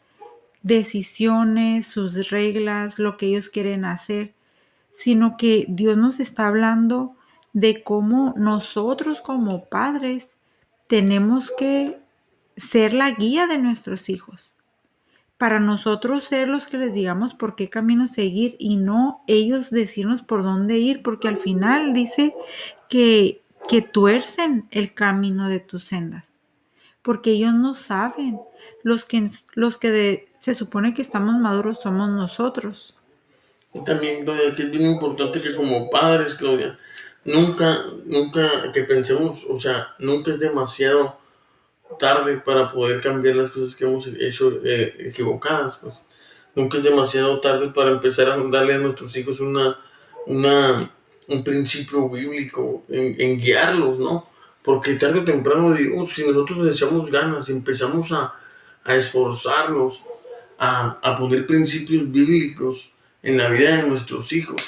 decisiones, 0.61 1.87
sus 1.87 2.29
reglas, 2.29 2.99
lo 2.99 3.17
que 3.17 3.25
ellos 3.25 3.49
quieren 3.49 3.83
hacer, 3.83 4.33
sino 4.95 5.35
que 5.35 5.65
Dios 5.67 5.97
nos 5.97 6.21
está 6.21 6.47
hablando 6.47 7.15
de 7.51 7.83
cómo 7.83 8.33
nosotros 8.37 9.19
como 9.19 9.65
padres 9.65 10.29
tenemos 10.87 11.51
que 11.51 11.99
ser 12.55 12.93
la 12.93 13.11
guía 13.11 13.45
de 13.45 13.57
nuestros 13.57 14.09
hijos. 14.09 14.55
Para 15.37 15.59
nosotros 15.59 16.23
ser 16.23 16.47
los 16.47 16.67
que 16.67 16.77
les 16.77 16.93
digamos 16.93 17.33
por 17.33 17.55
qué 17.55 17.69
camino 17.69 18.07
seguir 18.07 18.55
y 18.57 18.77
no 18.77 19.21
ellos 19.27 19.69
decirnos 19.69 20.21
por 20.21 20.43
dónde 20.43 20.77
ir, 20.77 21.03
porque 21.03 21.27
al 21.27 21.37
final 21.37 21.93
dice 21.93 22.33
que, 22.89 23.43
que 23.67 23.81
tuercen 23.81 24.67
el 24.71 24.93
camino 24.93 25.49
de 25.49 25.59
tus 25.59 25.83
sendas, 25.85 26.35
porque 27.01 27.31
ellos 27.31 27.53
no 27.53 27.75
saben. 27.75 28.39
Los 28.83 29.05
que, 29.05 29.29
los 29.53 29.77
que 29.77 30.29
se 30.39 30.53
supone 30.53 30.93
que 30.93 31.01
estamos 31.01 31.35
maduros 31.35 31.79
somos 31.81 32.09
nosotros. 32.09 32.95
También, 33.85 34.23
Claudia, 34.23 34.53
que 34.53 34.63
es 34.63 34.71
bien 34.71 34.85
importante 34.91 35.41
que 35.41 35.55
como 35.55 35.89
padres, 35.89 36.35
Claudia, 36.35 36.77
nunca, 37.25 37.85
nunca 38.05 38.71
que 38.71 38.83
pensemos, 38.83 39.43
o 39.49 39.59
sea, 39.59 39.95
nunca 39.99 40.31
es 40.31 40.39
demasiado 40.39 41.17
tarde 41.99 42.37
para 42.37 42.71
poder 42.71 43.01
cambiar 43.01 43.35
las 43.35 43.49
cosas 43.49 43.75
que 43.75 43.85
hemos 43.85 44.07
hecho 44.07 44.59
eh, 44.63 44.95
equivocadas, 44.99 45.77
pues. 45.77 46.03
Nunca 46.55 46.77
es 46.77 46.83
demasiado 46.83 47.39
tarde 47.39 47.69
para 47.69 47.91
empezar 47.91 48.29
a 48.29 48.37
darle 48.37 48.73
a 48.73 48.79
nuestros 48.79 49.15
hijos 49.15 49.39
una, 49.39 49.79
una, 50.25 50.91
un 51.27 51.43
principio 51.43 52.09
bíblico 52.09 52.83
en, 52.89 53.37
guiarlos, 53.37 53.99
¿no? 53.99 54.27
Porque 54.63 54.95
tarde 54.95 55.19
o 55.19 55.25
temprano, 55.25 55.73
digo, 55.73 56.05
si 56.07 56.23
nosotros 56.23 56.65
les 56.65 56.75
echamos 56.75 57.09
ganas, 57.09 57.49
empezamos 57.49 58.11
a, 58.11 58.33
a 58.83 58.95
esforzarnos, 58.95 60.03
a, 60.57 60.99
a, 61.01 61.15
poner 61.15 61.45
principios 61.45 62.09
bíblicos 62.11 62.91
en 63.23 63.37
la 63.37 63.49
vida 63.49 63.77
de 63.77 63.87
nuestros 63.87 64.31
hijos, 64.33 64.61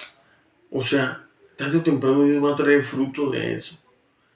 o 0.71 0.81
sea, 0.81 1.25
tarde 1.55 1.79
o 1.79 1.81
temprano 1.81 2.23
Dios 2.23 2.43
va 2.43 2.51
a 2.51 2.55
traer 2.55 2.83
fruto 2.83 3.29
de 3.29 3.55
eso. 3.55 3.77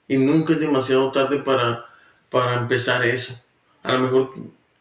Y 0.08 0.16
nunca 0.18 0.52
es 0.52 0.60
demasiado 0.60 1.10
tarde 1.12 1.38
para 1.38 1.86
para 2.34 2.54
empezar 2.56 3.06
eso. 3.06 3.32
A 3.84 3.92
lo 3.92 4.00
mejor, 4.00 4.34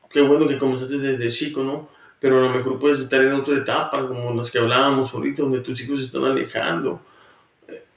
qué 0.10 0.22
bueno 0.22 0.48
que 0.48 0.58
comenzaste 0.58 0.98
desde 0.98 1.30
chico, 1.30 1.62
¿no? 1.62 1.88
Pero 2.20 2.40
a 2.40 2.48
lo 2.48 2.50
mejor 2.50 2.80
puedes 2.80 2.98
estar 2.98 3.22
en 3.22 3.32
otra 3.34 3.56
etapa, 3.58 4.08
como 4.08 4.34
las 4.34 4.50
que 4.50 4.58
hablábamos 4.58 5.14
ahorita, 5.14 5.44
donde 5.44 5.60
tus 5.60 5.80
hijos 5.82 6.00
se 6.00 6.06
están 6.06 6.24
alejando. 6.24 7.00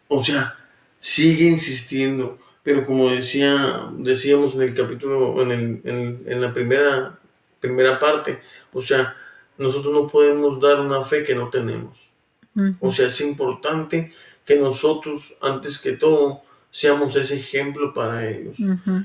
O 0.08 0.22
sea, 0.22 0.56
sigue 0.96 1.46
insistiendo. 1.46 2.38
Pero 2.62 2.84
como 2.84 3.10
decía, 3.10 3.88
decíamos 3.96 4.54
en 4.56 4.62
el 4.62 4.74
capítulo, 4.74 5.40
en, 5.42 5.50
el, 5.52 6.22
en, 6.26 6.40
la 6.40 6.52
primera, 6.52 7.16
primera 7.60 7.98
parte, 8.00 8.40
o 8.72 8.82
sea, 8.82 9.14
nosotros 9.56 9.94
no 9.94 10.08
podemos 10.08 10.60
dar 10.60 10.80
una 10.80 11.02
fe 11.02 11.22
que 11.22 11.34
no 11.34 11.48
tenemos. 11.48 12.10
O 12.80 12.90
sea, 12.90 13.06
es 13.06 13.20
importante 13.20 14.12
que 14.44 14.56
nosotros, 14.56 15.36
antes 15.42 15.78
que 15.78 15.92
todo, 15.92 16.40
seamos 16.70 17.14
ese 17.14 17.36
ejemplo 17.36 17.92
para 17.92 18.28
ellos, 18.28 18.56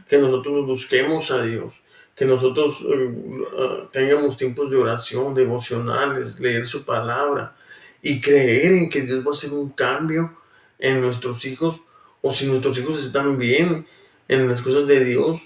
que 0.07 0.17
nosotros 0.17 0.55
nos 0.55 0.65
busquemos 0.65 1.29
a 1.29 1.43
Dios, 1.43 1.81
que 2.15 2.25
nosotros 2.25 2.79
eh, 2.81 3.05
uh, 3.05 3.87
tengamos 3.91 4.37
tiempos 4.37 4.71
de 4.71 4.77
oración, 4.77 5.35
devocionales, 5.35 6.39
leer 6.39 6.65
su 6.65 6.83
palabra 6.83 7.55
y 8.01 8.19
creer 8.21 8.73
en 8.73 8.89
que 8.89 9.01
Dios 9.01 9.23
va 9.25 9.29
a 9.29 9.31
hacer 9.31 9.51
un 9.51 9.69
cambio 9.69 10.40
en 10.81 11.01
nuestros 11.01 11.45
hijos 11.45 11.81
o 12.21 12.33
si 12.33 12.47
nuestros 12.47 12.77
hijos 12.77 13.03
están 13.03 13.39
bien 13.39 13.87
en 14.27 14.49
las 14.49 14.61
cosas 14.61 14.87
de 14.87 15.03
Dios, 15.03 15.41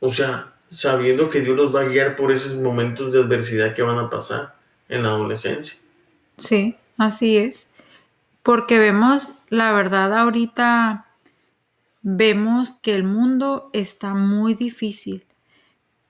o 0.00 0.12
sea, 0.12 0.54
sabiendo 0.68 1.30
que 1.30 1.40
Dios 1.40 1.56
los 1.56 1.74
va 1.74 1.82
a 1.82 1.88
guiar 1.88 2.16
por 2.16 2.32
esos 2.32 2.54
momentos 2.54 3.12
de 3.12 3.20
adversidad 3.20 3.74
que 3.74 3.82
van 3.82 3.98
a 3.98 4.10
pasar 4.10 4.56
en 4.88 5.04
la 5.04 5.10
adolescencia. 5.10 5.78
Sí, 6.38 6.76
así 6.98 7.36
es. 7.36 7.68
Porque 8.42 8.78
vemos 8.78 9.28
la 9.52 9.70
verdad 9.72 10.14
ahorita 10.14 11.04
vemos 12.00 12.70
que 12.80 12.94
el 12.94 13.04
mundo 13.04 13.68
está 13.74 14.14
muy 14.14 14.54
difícil. 14.54 15.26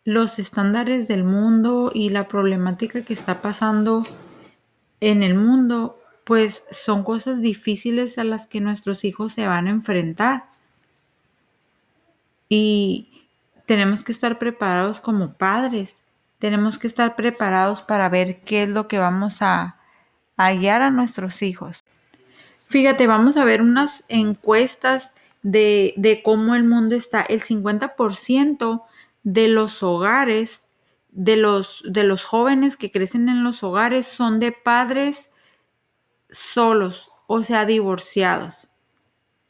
Los 0.05 0.39
estándares 0.39 1.09
del 1.09 1.25
mundo 1.25 1.91
y 1.93 2.11
la 2.11 2.29
problemática 2.29 3.03
que 3.03 3.15
está 3.15 3.43
pasando 3.43 4.07
en 5.01 5.25
el 5.25 5.35
mundo, 5.35 5.99
pues 6.25 6.65
son 6.71 7.05
cosas 7.05 7.41
difíciles 7.41 8.19
a 8.19 8.25
las 8.25 8.47
que 8.47 8.61
nuestros 8.61 9.05
hijos 9.05 9.33
se 9.33 9.47
van 9.47 9.67
a 9.67 9.71
enfrentar. 9.71 10.45
Y 12.49 13.27
tenemos 13.67 14.05
que 14.05 14.13
estar 14.13 14.39
preparados 14.39 15.01
como 15.01 15.35
padres. 15.35 16.01
Tenemos 16.39 16.79
que 16.79 16.87
estar 16.87 17.17
preparados 17.17 17.83
para 17.83 18.09
ver 18.09 18.41
qué 18.41 18.65
es 18.65 18.69
lo 18.69 18.89
que 18.89 18.99
vamos 18.99 19.39
a, 19.41 19.79
guiar 20.37 20.83
a 20.83 20.91
nuestros 20.91 21.43
hijos. 21.43 21.85
Fíjate, 22.69 23.07
vamos 23.07 23.37
a 23.37 23.45
ver 23.45 23.63
unas 23.63 24.05
encuestas 24.09 25.13
de, 25.43 26.21
cómo 26.25 26.55
el 26.55 26.65
mundo 26.65 26.97
está. 26.97 27.23
El 27.23 27.43
50% 27.43 28.83
de 29.23 29.49
los 29.49 29.83
hogares, 29.83 30.67
de 31.11 31.37
los, 31.37 31.83
de 31.87 32.05
los 32.05 32.25
jóvenes 32.25 32.77
que 32.77 32.91
crecen 32.91 33.29
en 33.29 33.45
los 33.45 33.63
hogares 33.63 34.07
son 34.07 34.41
de 34.41 34.53
padres 34.53 35.31
solos, 36.33 37.11
o 37.27 37.43
sea, 37.43 37.65
divorciados. 37.67 38.69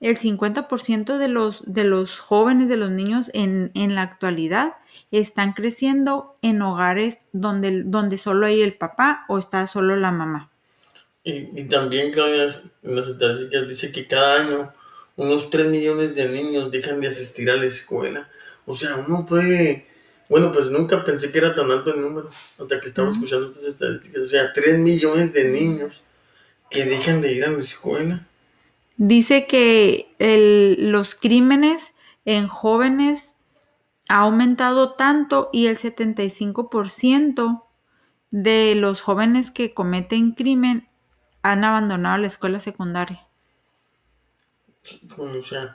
El 0.01 0.19
50% 0.19 1.17
de 1.17 1.29
los, 1.29 1.63
de 1.65 1.85
los 1.85 2.19
jóvenes, 2.19 2.69
de 2.69 2.77
los 2.77 2.91
niños 2.91 3.31
en, 3.35 3.71
la 3.95 4.03
actualidad, 4.03 4.75
están 5.13 5.53
creciendo 5.53 6.37
en 6.43 6.61
hogares 6.61 7.19
donde, 7.33 7.85
donde 7.85 8.19
solo 8.19 8.47
hay 8.47 8.63
el 8.63 8.75
papá 8.75 9.25
o 9.29 9.39
está 9.39 9.67
solo 9.69 9.97
la 9.97 10.11
mamá. 10.11 10.51
Y, 11.23 11.61
y 11.61 11.65
también, 11.69 12.13
Claudia, 12.13 12.51
en 12.83 12.97
las 12.97 13.07
estadísticas 13.07 13.69
dice 13.69 13.93
que 13.93 14.09
cada 14.09 14.43
año 14.43 14.73
unos 15.17 15.51
3 15.51 15.69
millones 15.69 16.15
de 16.15 16.29
niños 16.29 16.71
dejan 16.71 17.01
de 17.01 17.09
asistir 17.09 17.51
a 17.51 17.57
la 17.57 17.67
escuela. 17.67 18.29
O 18.67 18.75
sea, 18.75 18.97
uno 19.07 19.27
puede... 19.27 19.87
Bueno, 20.29 20.51
pues 20.51 20.67
nunca 20.67 21.05
pensé 21.05 21.31
que 21.31 21.39
era 21.39 21.55
tan 21.55 21.71
alto 21.71 21.95
el 21.95 22.01
número, 22.01 22.31
hasta 22.59 22.81
que 22.81 22.89
estaba 22.89 23.11
escuchando 23.11 23.47
estas 23.47 23.67
estadísticas. 23.67 24.23
O 24.23 24.27
sea, 24.27 24.53
3 24.53 24.79
millones 24.79 25.33
de 25.33 25.45
niños 25.45 26.03
que 26.73 26.85
dejan 26.85 27.21
de 27.21 27.33
ir 27.33 27.45
a 27.45 27.51
la 27.51 27.61
escuela. 27.61 28.27
Dice 28.97 29.47
que 29.47 30.15
los 30.79 31.15
crímenes 31.15 31.93
en 32.25 32.49
jóvenes 32.49 33.31
ha 34.09 34.21
aumentado 34.21 34.95
tanto 34.95 35.49
y 35.53 35.67
el 35.67 35.79
75% 35.79 37.65
de 38.31 38.75
los 38.75 39.01
jóvenes 39.01 39.51
que 39.51 39.75
cometen 39.75 40.33
crimen 40.33 40.89
han 41.43 41.65
abandonado 41.65 42.19
la 42.19 42.27
escuela 42.27 42.61
secundaria. 42.61 43.27
O 45.17 45.43
sea, 45.43 45.75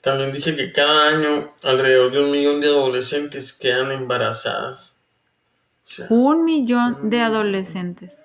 también 0.00 0.32
dice 0.32 0.56
que 0.56 0.72
cada 0.72 1.08
año 1.08 1.52
alrededor 1.62 2.12
de 2.12 2.24
un 2.24 2.30
millón 2.30 2.60
de 2.60 2.68
adolescentes 2.68 3.52
quedan 3.52 3.92
embarazadas. 3.92 4.98
un 6.08 6.44
millón 6.44 7.10
de 7.10 7.20
adolescentes. 7.20 8.19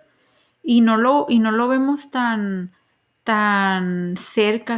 Y 0.65 0.81
no 0.81 0.98
lo, 0.98 1.27
y 1.29 1.39
no 1.39 1.51
lo 1.51 1.67
vemos 1.67 2.12
tan, 2.12 2.74
tan 3.24 4.15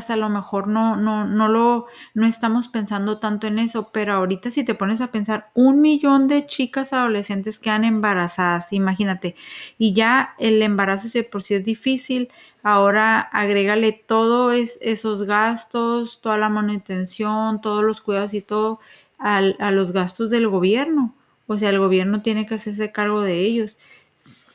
a 0.09 0.15
lo 0.15 0.29
mejor 0.29 0.67
no, 0.67 0.95
no, 0.95 1.25
no 1.25 1.47
lo, 1.49 1.87
no 2.13 2.25
estamos 2.25 2.67
pensando 2.69 3.19
tanto 3.19 3.47
en 3.47 3.59
eso, 3.59 3.89
pero 3.91 4.13
ahorita 4.13 4.51
si 4.51 4.63
te 4.63 4.75
pones 4.75 5.01
a 5.01 5.11
pensar, 5.11 5.49
un 5.53 5.81
millón 5.81 6.27
de 6.27 6.45
chicas 6.45 6.93
adolescentes 6.93 7.59
quedan 7.59 7.83
embarazadas, 7.83 8.71
imagínate, 8.73 9.35
y 9.77 9.93
ya 9.93 10.35
el 10.39 10.61
embarazo 10.61 11.09
si 11.09 11.23
por 11.23 11.43
sí 11.43 11.55
es 11.55 11.65
difícil, 11.65 12.29
ahora 12.63 13.19
agrégale 13.19 13.91
todos 13.91 14.55
esos 14.81 15.23
gastos, 15.23 16.19
toda 16.21 16.37
la 16.37 16.49
manutención, 16.49 17.61
todos 17.61 17.83
los 17.83 18.01
cuidados 18.01 18.33
y 18.33 18.41
todo 18.41 18.79
a 19.19 19.71
los 19.71 19.91
gastos 19.93 20.29
del 20.29 20.47
gobierno, 20.47 21.15
o 21.47 21.57
sea, 21.57 21.69
el 21.69 21.79
gobierno 21.79 22.21
tiene 22.21 22.45
que 22.45 22.55
hacerse 22.55 22.91
cargo 22.91 23.21
de 23.21 23.39
ellos 23.41 23.77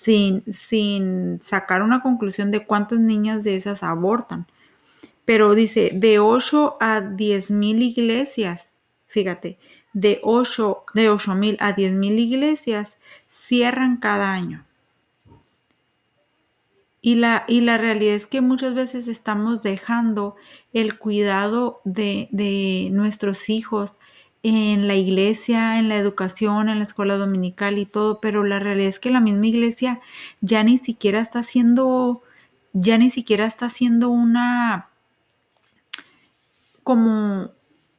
sin, 0.03 1.41
sacar 1.43 1.83
una 1.83 2.03
conclusión 2.03 2.51
de 2.51 2.67
cuántas 2.67 2.99
niñas 3.01 3.45
de 3.45 3.57
esas 3.57 3.83
abortan. 3.83 4.47
Pero 5.25 5.55
dice, 5.55 5.93
de 5.95 6.19
8 6.19 6.77
a 6.81 7.01
10 7.01 7.51
mil 7.51 7.83
iglesias, 7.83 8.73
fíjate, 9.07 9.59
de 9.93 10.21
8 10.23 10.85
de 10.95 11.17
mil 11.37 11.57
a 11.61 11.73
10 11.73 11.93
mil 11.93 12.19
iglesias 12.19 12.97
cierran 13.31 13.99
cada 13.99 14.33
año. 14.33 14.65
Y 17.01 17.17
la, 17.17 17.45
y 17.49 17.63
la 17.63 17.79
realidad 17.79 18.15
es 18.15 18.27
que 18.27 18.41
muchas 18.41 18.75
veces 18.75 19.09
estamos 19.09 19.63
dejando 19.63 20.37
el 20.73 20.99
cuidado 20.99 21.81
de, 21.85 22.29
de 22.31 22.91
nuestros 22.93 23.49
hijos 23.49 23.97
en 24.43 24.89
la 24.89 24.97
iglesia, 24.97 25.79
en 25.79 25.89
la 25.89 25.97
educación, 25.97 26.69
en 26.69 26.79
la 26.79 26.85
escuela 26.85 27.17
dominical 27.17 27.79
y 27.79 27.87
todo, 27.87 28.21
pero 28.21 28.45
la 28.45 28.59
realidad 28.59 28.89
es 28.89 28.99
que 28.99 29.11
la 29.11 29.21
misma 29.21 29.47
iglesia 29.47 30.01
ya 30.41 30.65
ni 30.65 30.79
siquiera 30.79 31.21
está 31.21 31.41
haciendo, 31.41 32.23
ya 32.73 32.99
ni 32.99 33.11
siquiera 33.11 33.47
está 33.47 33.67
haciendo 33.67 34.09
una 34.11 34.89
como 36.83 37.51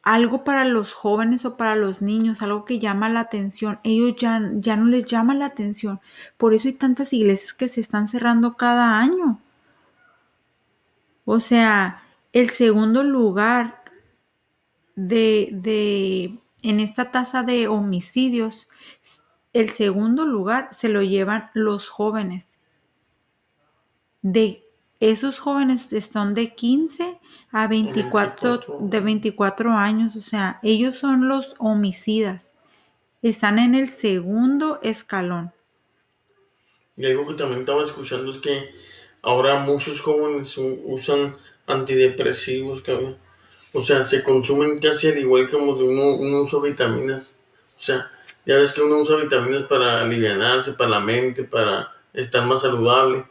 algo 0.04 0.44
para 0.44 0.66
los 0.66 0.94
jóvenes 0.94 1.46
o 1.46 1.56
para 1.56 1.76
los 1.78 2.02
niños, 2.02 2.42
algo 2.42 2.66
que 2.66 2.80
llama 2.80 3.10
la 3.10 3.22
atención. 3.22 3.80
Ellos 3.84 4.16
ya, 4.20 4.42
ya 4.56 4.76
no 4.76 4.86
les 4.86 5.06
llama 5.06 5.34
la 5.34 5.46
atención. 5.46 6.02
Por 6.38 6.54
eso 6.54 6.68
hay 6.68 6.74
tantas 6.74 7.14
iglesias 7.14 7.54
que 7.54 7.70
se 7.70 7.80
están 7.80 8.10
cerrando 8.10 8.58
cada 8.58 9.00
año. 9.00 9.40
O 11.26 11.40
sea, 11.40 12.04
el 12.34 12.50
segundo 12.50 13.04
lugar 13.04 13.83
de, 14.96 15.50
de 15.52 16.40
en 16.62 16.80
esta 16.80 17.12
tasa 17.12 17.44
de 17.44 17.68
homicidios, 17.68 18.68
el 19.52 19.70
segundo 19.70 20.26
lugar 20.26 20.70
se 20.72 20.90
lo 20.90 21.04
llevan 21.04 21.52
los 21.54 21.90
jóvenes. 21.90 22.48
De 24.22 24.64
esos 25.00 25.40
jóvenes 25.40 25.92
están 25.92 26.34
de 26.34 26.56
15 26.56 27.20
a 27.52 27.68
24, 27.68 28.80
de 28.80 29.00
24 29.02 29.72
años, 29.74 30.16
o 30.16 30.22
sea, 30.22 30.60
ellos 30.64 30.96
son 30.96 31.28
los 31.28 31.56
homicidas. 31.60 32.52
Están 33.22 33.60
en 33.60 33.76
el 33.76 33.90
segundo 33.90 34.80
escalón. 34.82 35.52
Y 36.96 37.06
algo 37.06 37.28
que 37.28 37.34
también 37.34 37.62
estaba 37.62 37.84
escuchando 37.84 38.32
es 38.32 38.38
que 38.38 38.70
ahora 39.22 39.60
muchos 39.60 40.02
jóvenes 40.02 40.58
usan 40.58 41.36
antidepresivos, 41.68 42.82
cabrón. 42.82 43.18
O 43.74 43.84
sea, 43.84 44.06
se 44.06 44.24
consumen 44.24 44.80
casi 44.80 45.08
al 45.08 45.18
igual 45.18 45.50
que 45.50 45.56
uno, 45.56 45.74
uno 46.16 46.42
usa 46.42 46.60
vitaminas. 46.62 47.40
O 47.76 47.82
sea, 47.82 48.12
ya 48.46 48.56
ves 48.56 48.72
que 48.72 48.82
uno 48.82 48.98
usa 48.98 49.18
vitaminas 49.18 49.64
para 49.64 50.02
aliviarse, 50.02 50.74
para 50.74 50.92
la 50.92 51.00
mente, 51.00 51.44
para 51.44 51.92
estar 52.14 52.46
más 52.46 52.62
saludable. 52.62 53.26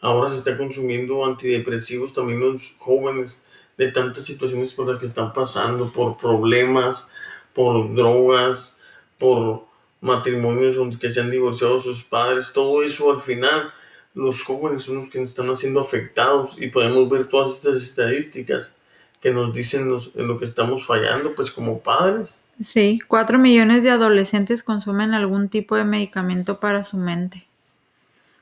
Ahora 0.00 0.28
se 0.28 0.38
está 0.38 0.56
consumiendo 0.58 1.24
antidepresivos 1.24 2.12
también 2.12 2.40
los 2.40 2.74
jóvenes 2.78 3.44
de 3.78 3.90
tantas 3.90 4.24
situaciones 4.24 4.72
por 4.72 4.88
las 4.88 4.98
que 4.98 5.06
están 5.06 5.32
pasando, 5.32 5.92
por 5.92 6.16
problemas, 6.16 7.08
por 7.52 7.94
drogas, 7.94 8.78
por 9.18 9.64
matrimonios 10.00 10.76
que 10.98 11.10
se 11.10 11.20
han 11.20 11.30
divorciado 11.30 11.80
sus 11.80 12.04
padres, 12.04 12.52
todo 12.52 12.82
eso 12.82 13.10
al 13.10 13.22
final 13.22 13.72
los 14.12 14.42
jóvenes 14.42 14.82
son 14.82 14.96
los 14.96 15.08
que 15.08 15.22
están 15.22 15.56
siendo 15.56 15.80
afectados 15.80 16.60
y 16.60 16.68
podemos 16.68 17.08
ver 17.08 17.24
todas 17.24 17.52
estas 17.52 17.76
estadísticas 17.76 18.78
que 19.24 19.30
nos 19.30 19.54
dicen 19.54 19.88
en 20.16 20.28
lo 20.28 20.38
que 20.38 20.44
estamos 20.44 20.84
fallando, 20.84 21.34
pues 21.34 21.50
como 21.50 21.80
padres. 21.80 22.42
Sí, 22.62 23.00
cuatro 23.08 23.38
millones 23.38 23.82
de 23.82 23.88
adolescentes 23.88 24.62
consumen 24.62 25.14
algún 25.14 25.48
tipo 25.48 25.76
de 25.76 25.84
medicamento 25.84 26.60
para 26.60 26.82
su 26.82 26.98
mente. 26.98 27.46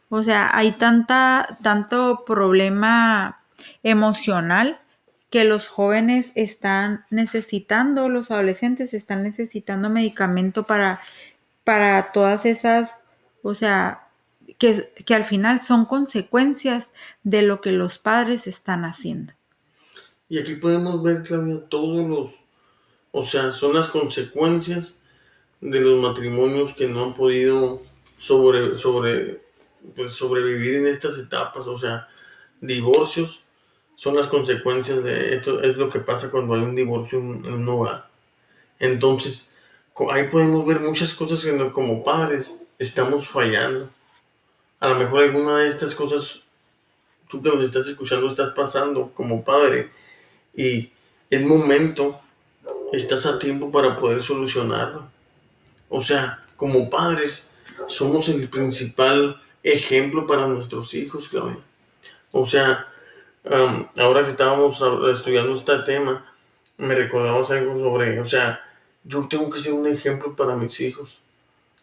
O 0.09 0.25
sea, 0.25 0.51
hay 0.53 0.73
tanta, 0.73 1.57
tanto 1.63 2.25
problema 2.27 3.43
emocional 3.85 4.81
que 5.31 5.45
los 5.45 5.69
jóvenes 5.69 6.33
están 6.35 7.05
necesitando, 7.11 8.09
los 8.09 8.33
adolescentes 8.33 8.93
están 8.93 9.23
necesitando 9.23 9.89
medicamento 9.89 10.65
para, 10.65 11.01
para 11.63 12.11
todas 12.11 12.45
esas, 12.45 12.97
o 13.45 13.55
sea, 13.55 14.09
que, 14.59 14.93
que 15.07 15.15
al 15.15 15.23
final 15.23 15.61
son 15.61 15.85
consecuencias 15.85 16.91
de 17.23 17.43
lo 17.43 17.61
que 17.61 17.71
los 17.71 17.99
padres 17.99 18.49
están 18.49 18.85
haciendo. 18.85 19.33
Y 20.33 20.39
aquí 20.39 20.55
podemos 20.55 21.03
ver, 21.03 21.21
Claudia, 21.21 21.61
todos 21.69 22.09
los, 22.09 22.31
o 23.11 23.23
sea, 23.23 23.51
son 23.51 23.75
las 23.75 23.89
consecuencias 23.89 24.99
de 25.61 25.79
los 25.83 26.01
matrimonios 26.01 26.73
que 26.73 26.89
no 26.89 27.05
han 27.05 27.13
podido 27.13 27.83
sobre, 28.17 28.79
sobre 28.79 29.43
pues, 29.95 30.15
sobrevivir 30.15 30.77
en 30.77 30.87
estas 30.87 31.19
etapas, 31.19 31.67
o 31.67 31.79
sea, 31.79 32.09
divorcios 32.63 33.45
son 33.95 34.17
las 34.17 34.27
consecuencias 34.27 35.05
de 35.05 35.35
esto, 35.35 35.61
es 35.61 35.77
lo 35.77 35.91
que 35.91 36.01
pasa 36.01 36.31
cuando 36.31 36.55
hay 36.55 36.63
un 36.63 36.77
divorcio 36.77 37.19
en, 37.19 37.45
un 37.45 37.69
hogar. 37.69 38.09
Entonces, 38.79 39.55
ahí 40.11 40.29
podemos 40.29 40.65
ver 40.65 40.81
muchas 40.81 41.13
cosas 41.13 41.45
que 41.45 41.73
como 41.73 42.03
padres 42.03 42.63
estamos 42.79 43.29
fallando. 43.29 43.91
A 44.81 44.89
lo 44.89 44.95
mejor 44.95 45.25
alguna 45.25 45.59
de 45.59 45.69
estas 45.69 45.95
cosas, 45.95 46.45
tú 47.29 47.43
que 47.43 47.51
nos 47.51 47.63
estás 47.63 47.87
escuchando, 47.87 48.29
estás 48.29 48.55
pasando 48.55 49.13
como 49.15 49.45
padre 49.45 50.01
y 50.55 50.91
el 51.31 51.47
momento, 51.47 52.21
estás 52.93 53.25
a 53.27 53.39
tiempo 53.39 53.71
para 53.71 53.97
poder 53.97 54.23
solucionarlo. 54.23 55.09
O 55.89 56.03
sea, 56.03 56.45
como 56.57 56.91
padres, 56.91 57.49
somos 57.87 58.29
el 58.29 58.49
principal 58.49 59.41
ejemplo 59.63 60.27
para 60.27 60.47
nuestros 60.47 60.93
hijos, 60.95 61.29
Claudia. 61.29 61.59
O 62.33 62.47
sea, 62.47 62.87
ahora 63.97 64.25
que 64.25 64.31
estábamos 64.31 64.83
estudiando 65.11 65.55
este 65.55 65.79
tema, 65.81 66.31
me 66.77 66.95
recordamos 66.95 67.51
algo 67.51 67.79
sobre, 67.79 68.21
o 68.21 68.27
sea, 68.27 68.61
yo 69.05 69.27
tengo 69.29 69.51
que 69.51 69.61
ser 69.61 69.73
un 69.73 69.87
ejemplo 69.87 70.37
para 70.37 70.57
mis 70.57 70.81
hijos. 70.81 71.21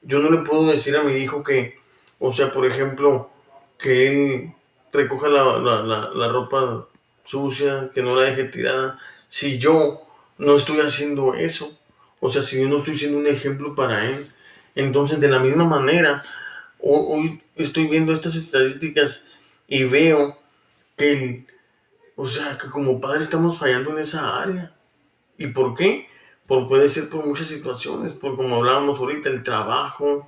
Yo 0.01 0.19
no 0.19 0.29
le 0.29 0.39
puedo 0.39 0.67
decir 0.67 0.95
a 0.95 1.03
mi 1.03 1.13
hijo 1.13 1.43
que, 1.43 1.77
o 2.19 2.31
sea, 2.31 2.51
por 2.51 2.65
ejemplo, 2.65 3.29
que 3.77 4.07
él 4.07 4.53
recoja 4.93 5.27
la, 5.27 5.59
la, 5.59 6.09
la 6.09 6.27
ropa 6.29 6.87
sucia, 7.29 7.91
que 7.93 8.01
no 8.01 8.15
la 8.15 8.23
deje 8.23 8.45
tirada, 8.45 8.97
si 9.27 9.59
yo 9.59 10.01
no 10.39 10.55
estoy 10.55 10.79
haciendo 10.79 11.35
eso. 11.35 11.77
O 12.19 12.29
sea, 12.29 12.41
si 12.41 12.59
yo 12.59 12.67
no 12.67 12.79
estoy 12.79 12.97
siendo 12.97 13.19
un 13.19 13.27
ejemplo 13.27 13.75
para 13.75 14.05
él. 14.05 14.27
Entonces, 14.75 15.19
de 15.19 15.29
la 15.29 15.39
misma 15.39 15.65
manera, 15.65 16.23
hoy 16.79 17.41
estoy 17.55 17.87
viendo 17.87 18.13
estas 18.13 18.35
estadísticas 18.35 19.27
y 19.67 19.83
veo 19.83 20.37
que, 20.97 21.45
o 22.15 22.27
sea, 22.27 22.57
que 22.57 22.69
como 22.69 22.99
padre 22.99 23.21
estamos 23.21 23.57
fallando 23.57 23.91
en 23.91 23.99
esa 23.99 24.41
área. 24.41 24.75
¿Y 25.37 25.47
por 25.47 25.75
qué? 25.75 26.07
Por, 26.47 26.67
puede 26.67 26.89
ser 26.89 27.09
por 27.09 27.25
muchas 27.25 27.47
situaciones, 27.47 28.13
por 28.13 28.35
como 28.35 28.55
hablábamos 28.55 28.99
ahorita, 28.99 29.29
el 29.29 29.43
trabajo, 29.43 30.27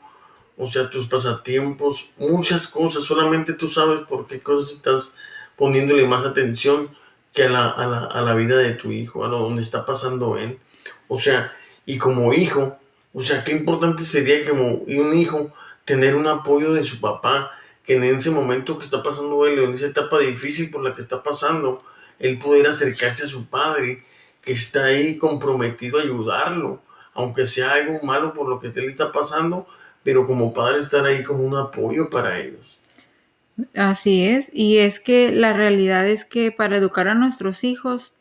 o 0.56 0.68
sea, 0.68 0.90
tus 0.90 1.08
pasatiempos, 1.08 2.10
muchas 2.18 2.68
cosas. 2.68 3.04
Solamente 3.04 3.54
tú 3.54 3.70
sabes 3.70 4.02
por 4.02 4.28
qué 4.28 4.40
cosas 4.40 4.72
estás 4.72 5.16
poniéndole 5.62 6.08
más 6.08 6.26
atención 6.26 6.90
que 7.36 7.44
a 7.44 7.50
la, 7.50 7.70
a 7.70 7.86
la, 7.86 8.06
a 8.06 8.22
la 8.24 8.34
vida 8.34 8.58
de 8.58 8.72
tu 8.72 8.92
hijo, 8.92 9.24
a 9.24 9.28
lo 9.28 9.38
donde 9.38 9.62
está 9.62 9.86
pasando 9.86 10.36
él. 10.36 10.58
O 11.08 11.20
sea, 11.20 11.54
y 11.86 12.00
como 12.00 12.34
hijo, 12.34 12.80
o 13.14 13.22
sea, 13.22 13.44
qué 13.44 13.52
importante 13.52 14.02
sería 14.02 14.44
como 14.50 14.70
un 14.70 15.16
hijo 15.16 15.52
tener 15.86 16.16
un 16.16 16.26
apoyo 16.26 16.74
de 16.74 16.84
su 16.84 17.00
papá, 17.00 17.52
que 17.84 17.96
en 17.96 18.04
ese 18.06 18.32
momento 18.32 18.80
que 18.80 18.86
está 18.86 19.04
pasando 19.04 19.46
él, 19.46 19.60
en 19.60 19.76
esa 19.76 19.86
etapa 19.86 20.18
difícil 20.18 20.72
por 20.72 20.82
la 20.82 20.96
que 20.96 21.02
está 21.02 21.22
pasando, 21.22 21.84
él 22.18 22.40
poder 22.40 22.66
acercarse 22.66 23.26
a 23.26 23.28
su 23.28 23.46
padre, 23.46 24.04
que 24.42 24.54
está 24.54 24.86
ahí 24.86 25.20
comprometido 25.20 26.00
a 26.00 26.02
ayudarlo, 26.02 26.82
aunque 27.14 27.46
sea 27.46 27.74
algo 27.74 28.00
malo 28.02 28.34
por 28.34 28.50
lo 28.50 28.60
que 28.60 28.70
él 28.70 28.86
está 28.86 29.12
pasando, 29.12 29.68
pero 30.02 30.26
como 30.26 30.56
padre 30.56 30.80
estar 30.80 31.06
ahí 31.06 31.22
como 31.22 31.44
un 31.44 31.56
apoyo 31.56 32.10
para 32.10 32.40
ellos. 32.40 32.81
Así 33.76 34.26
es, 34.26 34.50
y 34.54 34.78
es 34.78 35.00
que 35.00 35.32
la 35.32 35.54
realidad 35.54 36.08
es 36.08 36.26
que 36.26 36.52
para 36.52 36.78
educar 36.78 37.08
a 37.08 37.14
nuestros 37.14 37.64
hijos 37.64 38.16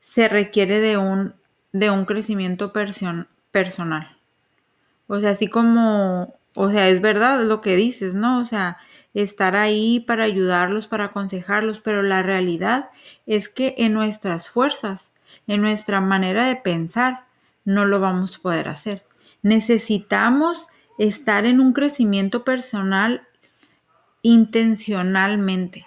se 0.00 0.28
requiere 0.28 0.80
de 0.80 0.96
un, 0.96 1.34
de 1.72 1.90
un 1.90 2.04
crecimiento 2.04 2.72
personal. 2.72 4.16
O 5.06 5.18
sea, 5.20 5.30
así 5.30 5.48
como 5.48 6.34
o 6.54 6.70
sea, 6.70 6.88
es 6.88 7.00
verdad 7.00 7.42
lo 7.44 7.60
que 7.60 7.76
dices, 7.76 8.14
¿no? 8.14 8.40
O 8.40 8.44
sea, 8.44 8.78
estar 9.12 9.56
ahí 9.56 10.00
para 10.00 10.24
ayudarlos, 10.24 10.86
para 10.86 11.06
aconsejarlos, 11.06 11.80
pero 11.80 12.02
la 12.02 12.22
realidad 12.22 12.90
es 13.26 13.48
que 13.48 13.74
en 13.78 13.92
nuestras 13.92 14.48
fuerzas, 14.48 15.12
en 15.48 15.62
nuestra 15.62 16.00
manera 16.00 16.46
de 16.46 16.56
pensar, 16.56 17.26
no 17.64 17.84
lo 17.86 17.98
vamos 17.98 18.36
a 18.36 18.42
poder 18.42 18.68
hacer. 18.68 19.04
Necesitamos 19.42 20.68
estar 20.98 21.44
en 21.44 21.60
un 21.60 21.72
crecimiento 21.72 22.44
personal 22.44 23.26
intencionalmente. 24.24 25.84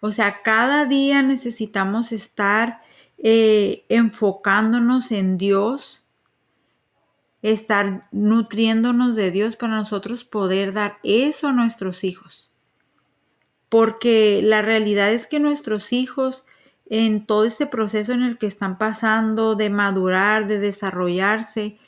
O 0.00 0.10
sea, 0.10 0.42
cada 0.42 0.84
día 0.84 1.22
necesitamos 1.22 2.12
estar 2.12 2.82
eh, 3.16 3.84
enfocándonos 3.88 5.10
en 5.12 5.38
Dios, 5.38 6.04
estar 7.40 8.08
nutriéndonos 8.12 9.16
de 9.16 9.30
Dios 9.30 9.56
para 9.56 9.76
nosotros 9.76 10.24
poder 10.24 10.72
dar 10.72 10.98
eso 11.04 11.48
a 11.48 11.52
nuestros 11.52 12.04
hijos. 12.04 12.52
Porque 13.68 14.40
la 14.42 14.60
realidad 14.60 15.12
es 15.12 15.26
que 15.26 15.38
nuestros 15.38 15.92
hijos 15.92 16.44
en 16.90 17.26
todo 17.26 17.44
este 17.44 17.66
proceso 17.66 18.12
en 18.12 18.22
el 18.22 18.38
que 18.38 18.46
están 18.46 18.76
pasando 18.76 19.54
de 19.54 19.70
madurar, 19.70 20.48
de 20.48 20.58
desarrollarse, 20.58 21.78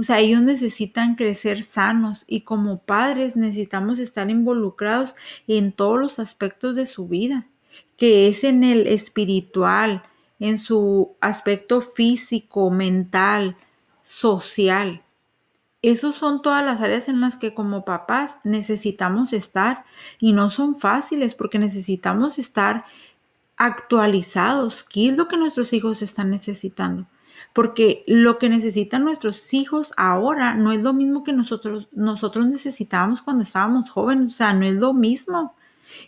O 0.00 0.02
sea, 0.02 0.18
ellos 0.18 0.40
necesitan 0.40 1.14
crecer 1.14 1.62
sanos 1.62 2.24
y 2.26 2.40
como 2.40 2.78
padres 2.78 3.36
necesitamos 3.36 3.98
estar 3.98 4.30
involucrados 4.30 5.14
en 5.46 5.72
todos 5.72 6.00
los 6.00 6.18
aspectos 6.18 6.74
de 6.74 6.86
su 6.86 7.06
vida, 7.06 7.48
que 7.98 8.26
es 8.26 8.42
en 8.42 8.64
el 8.64 8.86
espiritual, 8.86 10.02
en 10.38 10.56
su 10.56 11.16
aspecto 11.20 11.82
físico, 11.82 12.70
mental, 12.70 13.58
social. 14.00 15.02
Esos 15.82 16.14
son 16.14 16.40
todas 16.40 16.64
las 16.64 16.80
áreas 16.80 17.10
en 17.10 17.20
las 17.20 17.36
que 17.36 17.52
como 17.52 17.84
papás 17.84 18.36
necesitamos 18.42 19.34
estar 19.34 19.84
y 20.18 20.32
no 20.32 20.48
son 20.48 20.76
fáciles 20.76 21.34
porque 21.34 21.58
necesitamos 21.58 22.38
estar 22.38 22.86
actualizados. 23.58 24.82
¿Qué 24.82 25.10
es 25.10 25.18
lo 25.18 25.28
que 25.28 25.36
nuestros 25.36 25.74
hijos 25.74 26.00
están 26.00 26.30
necesitando? 26.30 27.06
Porque 27.52 28.04
lo 28.06 28.38
que 28.38 28.48
necesitan 28.48 29.04
nuestros 29.04 29.52
hijos 29.54 29.92
ahora 29.96 30.54
no 30.54 30.72
es 30.72 30.80
lo 30.80 30.92
mismo 30.92 31.24
que 31.24 31.32
nosotros, 31.32 31.88
nosotros 31.92 32.46
necesitábamos 32.46 33.22
cuando 33.22 33.42
estábamos 33.42 33.90
jóvenes, 33.90 34.34
o 34.34 34.36
sea, 34.36 34.52
no 34.52 34.64
es 34.64 34.74
lo 34.74 34.92
mismo. 34.92 35.54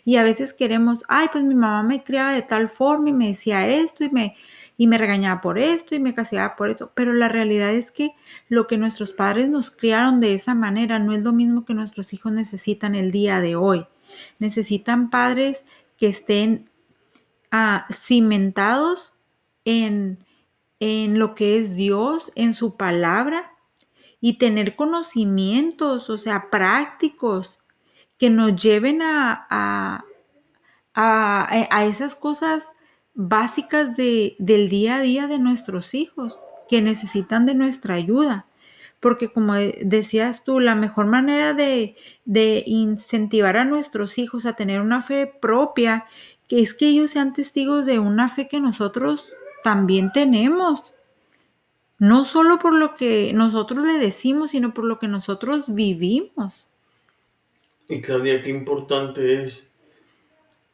Y 0.05 0.15
a 0.15 0.23
veces 0.23 0.53
queremos, 0.53 1.03
ay, 1.07 1.27
pues 1.31 1.43
mi 1.43 1.55
mamá 1.55 1.83
me 1.83 2.03
criaba 2.03 2.33
de 2.33 2.41
tal 2.41 2.69
forma 2.69 3.09
y 3.09 3.13
me 3.13 3.27
decía 3.27 3.67
esto 3.67 4.03
y 4.03 4.09
me, 4.09 4.35
y 4.77 4.87
me 4.87 4.97
regañaba 4.97 5.41
por 5.41 5.59
esto 5.59 5.95
y 5.95 5.99
me 5.99 6.13
castigaba 6.13 6.55
por 6.55 6.69
esto, 6.69 6.91
pero 6.95 7.13
la 7.13 7.27
realidad 7.27 7.71
es 7.71 7.91
que 7.91 8.11
lo 8.49 8.67
que 8.67 8.77
nuestros 8.77 9.11
padres 9.11 9.49
nos 9.49 9.71
criaron 9.71 10.19
de 10.19 10.33
esa 10.33 10.55
manera 10.55 10.99
no 10.99 11.13
es 11.13 11.21
lo 11.21 11.33
mismo 11.33 11.65
que 11.65 11.73
nuestros 11.73 12.13
hijos 12.13 12.31
necesitan 12.31 12.95
el 12.95 13.11
día 13.11 13.39
de 13.39 13.55
hoy. 13.55 13.85
Necesitan 14.39 15.09
padres 15.09 15.65
que 15.97 16.07
estén 16.07 16.69
ah, 17.51 17.85
cimentados 17.91 19.13
en, 19.65 20.22
en 20.83 21.17
lo 21.17 21.33
que 21.33 21.57
es 21.57 21.75
Dios, 21.75 22.33
en 22.35 22.53
su 22.53 22.75
palabra 22.75 23.53
y 24.19 24.37
tener 24.37 24.75
conocimientos, 24.75 26.09
o 26.09 26.17
sea, 26.17 26.49
prácticos 26.49 27.61
que 28.17 28.29
nos 28.29 28.61
lleven 28.61 29.01
a, 29.01 29.47
a, 29.49 30.03
a, 30.93 31.67
a 31.69 31.85
esas 31.85 32.15
cosas 32.15 32.67
básicas 33.13 33.95
de, 33.95 34.35
del 34.39 34.67
día 34.67 34.97
a 34.97 35.01
día 35.01 35.27
de 35.27 35.39
nuestros 35.39 35.93
hijos 35.93 36.37
que 36.67 36.81
necesitan 36.81 37.45
de 37.45 37.55
nuestra 37.55 37.95
ayuda. 37.95 38.47
Porque 38.99 39.31
como 39.31 39.53
decías 39.53 40.43
tú, 40.43 40.59
la 40.59 40.75
mejor 40.75 41.07
manera 41.07 41.53
de, 41.53 41.95
de 42.25 42.63
incentivar 42.65 43.55
a 43.55 43.65
nuestros 43.65 44.17
hijos 44.17 44.45
a 44.45 44.53
tener 44.53 44.81
una 44.81 45.01
fe 45.01 45.27
propia, 45.27 46.05
que 46.49 46.61
es 46.61 46.73
que 46.73 46.87
ellos 46.87 47.11
sean 47.11 47.31
testigos 47.31 47.85
de 47.85 47.99
una 47.99 48.27
fe 48.27 48.49
que 48.49 48.59
nosotros 48.59 49.27
también 49.63 50.11
tenemos. 50.11 50.93
No 51.99 52.25
solo 52.25 52.59
por 52.59 52.73
lo 52.73 52.95
que 52.95 53.31
nosotros 53.33 53.85
le 53.85 53.93
decimos, 53.93 54.51
sino 54.51 54.73
por 54.73 54.85
lo 54.85 54.99
que 54.99 55.07
nosotros 55.07 55.65
vivimos. 55.67 56.67
Y 57.87 58.01
Claudia, 58.01 58.41
qué 58.43 58.49
importante 58.49 59.41
es 59.41 59.71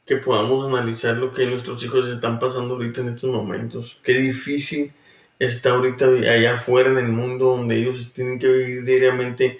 que 0.05 0.17
podamos 0.17 0.67
analizar 0.67 1.17
lo 1.17 1.33
que 1.33 1.45
nuestros 1.45 1.83
hijos 1.83 2.09
están 2.09 2.39
pasando 2.39 2.73
ahorita 2.73 3.01
en 3.01 3.09
estos 3.09 3.31
momentos. 3.31 3.99
Qué 4.03 4.13
difícil 4.13 4.91
está 5.37 5.71
ahorita 5.71 6.07
allá 6.07 6.55
afuera 6.55 6.89
en 6.89 6.97
el 6.97 7.11
mundo 7.11 7.55
donde 7.55 7.77
ellos 7.77 8.11
tienen 8.13 8.39
que 8.39 8.47
vivir 8.47 8.83
diariamente 8.83 9.59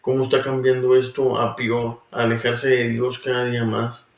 cómo 0.00 0.24
está 0.24 0.42
cambiando 0.42 0.96
esto 0.96 1.38
a 1.38 1.54
peor, 1.54 2.00
a 2.10 2.22
alejarse 2.22 2.68
de 2.68 2.88
Dios 2.88 3.18
cada 3.18 3.44
día 3.46 3.64
más, 3.64 4.08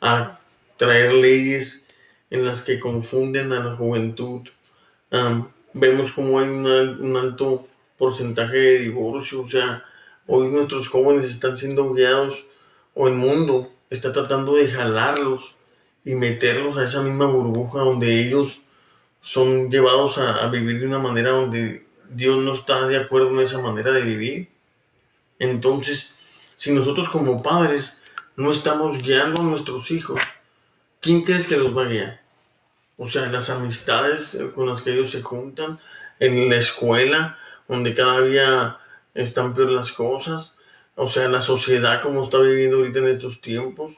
a 0.00 0.38
traer 0.76 1.12
leyes 1.12 1.83
en 2.30 2.44
las 2.44 2.62
que 2.62 2.80
confunden 2.80 3.52
a 3.52 3.62
la 3.62 3.76
juventud. 3.76 4.42
vemos 5.72 6.12
como 6.12 6.38
hay 6.38 6.48
un 6.48 7.16
alto 7.16 7.66
porcentaje 7.98 8.56
de 8.56 8.78
divorcio, 8.80 9.42
o 9.42 9.48
sea, 9.48 9.84
hoy 10.26 10.48
nuestros 10.48 10.88
jóvenes 10.88 11.26
están 11.26 11.56
siendo 11.56 11.92
guiados, 11.92 12.46
o 12.94 13.08
el 13.08 13.14
mundo 13.14 13.70
está 13.90 14.12
tratando 14.12 14.54
de 14.54 14.68
jalarlos 14.68 15.54
y 16.04 16.14
meterlos 16.14 16.76
a 16.76 16.84
esa 16.84 17.02
misma 17.02 17.26
burbuja 17.26 17.80
donde 17.80 18.20
ellos 18.26 18.60
son 19.20 19.70
llevados 19.70 20.18
a, 20.18 20.46
vivir 20.48 20.80
de 20.80 20.86
una 20.86 20.98
manera 20.98 21.30
donde 21.30 21.86
Dios 22.10 22.42
no 22.42 22.54
está 22.54 22.86
de 22.86 22.98
acuerdo 22.98 23.30
en 23.30 23.40
esa 23.40 23.58
manera 23.58 23.90
de 23.92 24.02
vivir. 24.02 24.48
Entonces, 25.38 26.14
si 26.54 26.72
nosotros 26.72 27.08
como 27.08 27.42
padres 27.42 28.02
no 28.36 28.52
estamos 28.52 28.98
guiando 28.98 29.40
a 29.40 29.44
nuestros 29.44 29.90
hijos, 29.90 30.20
¿quién 31.04 31.22
crees 31.22 31.46
que 31.46 31.58
los 31.58 31.76
va 31.76 31.82
a 31.82 31.88
guiar? 31.88 32.20
O 32.96 33.06
sea, 33.08 33.26
las 33.26 33.50
amistades 33.50 34.38
con 34.54 34.66
las 34.66 34.80
que 34.80 34.94
ellos 34.94 35.10
se 35.10 35.20
juntan, 35.20 35.78
en 36.18 36.48
la 36.48 36.56
escuela, 36.56 37.38
donde 37.68 37.94
cada 37.94 38.22
día 38.22 38.78
están 39.14 39.52
peor 39.52 39.70
las 39.70 39.92
cosas, 39.92 40.56
o 40.96 41.08
sea, 41.08 41.28
la 41.28 41.40
sociedad 41.40 42.00
como 42.00 42.22
está 42.22 42.38
viviendo 42.38 42.78
ahorita 42.78 43.00
en 43.00 43.08
estos 43.08 43.40
tiempos, 43.40 43.92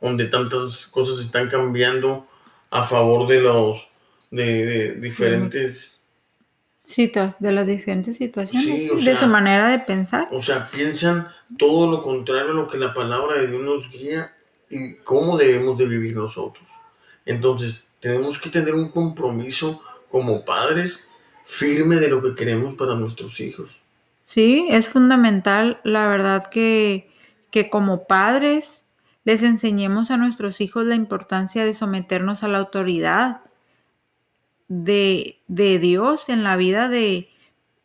donde 0.00 0.26
tantas 0.26 0.86
cosas 0.86 1.18
están 1.20 1.48
cambiando 1.48 2.28
a 2.70 2.84
favor 2.84 3.26
de 3.26 3.40
los 3.40 3.88
de, 4.30 4.92
diferentes 5.00 6.00
citas 6.84 7.36
de 7.38 7.52
las 7.52 7.66
diferentes 7.66 8.16
situaciones 8.16 9.04
de 9.04 9.16
su 9.16 9.26
manera 9.26 9.68
de 9.68 9.78
pensar 9.78 10.28
o 10.32 10.40
sea 10.40 10.68
piensan 10.70 11.28
todo 11.58 11.90
lo 11.90 12.02
contrario 12.02 12.50
a 12.50 12.54
lo 12.54 12.66
que 12.66 12.76
la 12.76 12.92
palabra 12.92 13.36
de 13.36 13.46
Dios 13.46 13.62
nos 13.62 13.90
guía 13.90 14.32
y 14.72 14.94
cómo 15.04 15.36
debemos 15.36 15.76
de 15.76 15.86
vivir 15.86 16.14
nosotros. 16.16 16.64
Entonces 17.26 17.92
tenemos 18.00 18.38
que 18.38 18.48
tener 18.48 18.72
un 18.72 18.88
compromiso 18.88 19.82
como 20.10 20.46
padres 20.46 21.06
firme 21.44 21.96
de 21.96 22.08
lo 22.08 22.22
que 22.22 22.34
queremos 22.34 22.74
para 22.74 22.94
nuestros 22.94 23.38
hijos. 23.40 23.78
Sí, 24.22 24.66
es 24.70 24.88
fundamental, 24.88 25.78
la 25.84 26.08
verdad, 26.08 26.46
que, 26.46 27.10
que 27.50 27.68
como 27.68 28.06
padres 28.06 28.86
les 29.24 29.42
enseñemos 29.42 30.10
a 30.10 30.16
nuestros 30.16 30.62
hijos 30.62 30.86
la 30.86 30.94
importancia 30.94 31.66
de 31.66 31.74
someternos 31.74 32.42
a 32.42 32.48
la 32.48 32.58
autoridad 32.58 33.42
de, 34.68 35.38
de 35.48 35.78
Dios 35.78 36.30
en 36.30 36.44
la 36.44 36.56
vida 36.56 36.88
de, 36.88 37.28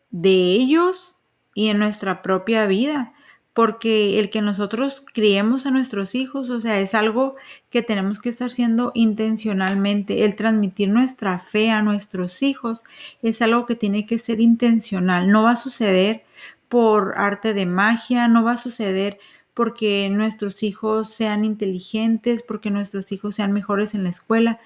de 0.09 0.53
ellos 0.53 1.15
y 1.53 1.67
en 1.67 1.79
nuestra 1.79 2.21
propia 2.21 2.65
vida 2.65 3.13
porque 3.57 4.19
el 4.19 4.29
que 4.29 4.43
nosotros 4.43 5.03
criemos 5.15 5.65
a 5.65 5.71
nuestros 5.71 6.13
hijos, 6.13 6.51
o 6.51 6.61
sea, 6.61 6.79
es 6.79 6.93
algo 6.93 7.37
que 7.71 7.81
tenemos 7.81 8.19
que 8.19 8.29
estar 8.29 8.49
haciendo 8.49 8.91
intencionalmente. 8.93 10.25
El 10.25 10.35
transmitir 10.35 10.89
nuestra 10.89 11.39
fe 11.39 11.71
a 11.71 11.81
nuestros 11.81 12.43
hijos 12.43 12.83
es 13.23 13.41
algo 13.41 13.65
que 13.65 13.73
tiene 13.73 14.05
que 14.05 14.19
ser 14.19 14.41
intencional. 14.41 15.31
No 15.31 15.41
va 15.41 15.53
a 15.53 15.55
suceder 15.55 16.23
por 16.69 17.15
arte 17.17 17.55
de 17.55 17.65
magia, 17.65 18.27
no 18.27 18.43
va 18.43 18.51
a 18.51 18.57
suceder 18.57 19.17
porque 19.55 20.07
nuestros 20.11 20.61
hijos 20.61 21.09
sean 21.09 21.43
inteligentes, 21.43 22.43
porque 22.43 22.69
nuestros 22.69 23.11
hijos 23.11 23.33
sean 23.33 23.53
mejores 23.53 23.95
en 23.95 24.03
la 24.03 24.11
escuela. 24.11 24.59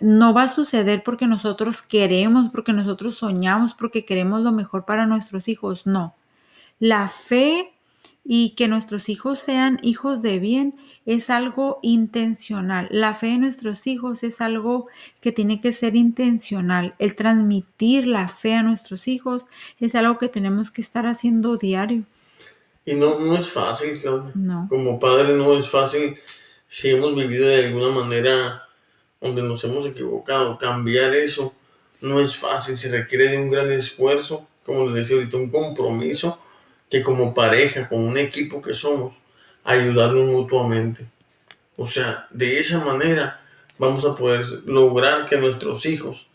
No 0.00 0.34
va 0.34 0.42
a 0.42 0.48
suceder 0.48 1.04
porque 1.04 1.28
nosotros 1.28 1.80
queremos, 1.80 2.50
porque 2.50 2.72
nosotros 2.72 3.14
soñamos, 3.14 3.74
porque 3.74 4.04
queremos 4.04 4.42
lo 4.42 4.50
mejor 4.50 4.84
para 4.84 5.06
nuestros 5.06 5.46
hijos. 5.46 5.86
No. 5.86 6.16
La 6.80 7.06
fe 7.08 7.72
y 8.24 8.50
que 8.50 8.68
nuestros 8.68 9.08
hijos 9.08 9.38
sean 9.38 9.78
hijos 9.82 10.22
de 10.22 10.38
bien 10.38 10.76
es 11.06 11.30
algo 11.30 11.78
intencional. 11.82 12.86
La 12.90 13.14
fe 13.14 13.28
de 13.28 13.38
nuestros 13.38 13.86
hijos 13.86 14.22
es 14.22 14.40
algo 14.40 14.86
que 15.20 15.32
tiene 15.32 15.60
que 15.60 15.72
ser 15.72 15.96
intencional. 15.96 16.94
El 16.98 17.16
transmitir 17.16 18.06
la 18.06 18.28
fe 18.28 18.54
a 18.54 18.62
nuestros 18.62 19.08
hijos 19.08 19.46
es 19.78 19.94
algo 19.94 20.18
que 20.18 20.28
tenemos 20.28 20.70
que 20.70 20.82
estar 20.82 21.06
haciendo 21.06 21.56
diario. 21.56 22.04
Y 22.84 22.94
no, 22.94 23.18
no 23.18 23.36
es 23.36 23.48
fácil, 23.48 23.94
No. 24.34 24.66
Como 24.68 24.98
padre 24.98 25.36
no 25.36 25.56
es 25.58 25.68
fácil 25.68 26.16
si 26.66 26.90
hemos 26.90 27.14
vivido 27.14 27.46
de 27.48 27.66
alguna 27.66 27.88
manera 27.88 28.62
donde 29.20 29.42
nos 29.42 29.64
hemos 29.64 29.86
equivocado. 29.86 30.58
Cambiar 30.58 31.14
eso 31.14 31.54
no 32.00 32.20
es 32.20 32.36
fácil, 32.36 32.76
se 32.76 32.90
requiere 32.90 33.30
de 33.30 33.38
un 33.38 33.50
gran 33.50 33.70
esfuerzo, 33.72 34.46
como 34.64 34.86
les 34.86 34.94
decía 34.94 35.16
ahorita, 35.16 35.36
un 35.36 35.50
compromiso 35.50 36.38
que 36.90 37.02
como 37.02 37.32
pareja, 37.32 37.88
como 37.88 38.04
un 38.04 38.18
equipo 38.18 38.60
que 38.60 38.74
somos, 38.74 39.14
ayudarnos 39.64 40.26
mutuamente. 40.26 41.06
O 41.76 41.86
sea, 41.86 42.26
de 42.30 42.58
esa 42.58 42.84
manera 42.84 43.40
vamos 43.78 44.04
a 44.04 44.14
poder 44.14 44.44
lograr 44.66 45.26
que 45.26 45.38
nuestros 45.38 45.86
hijos 45.86 46.28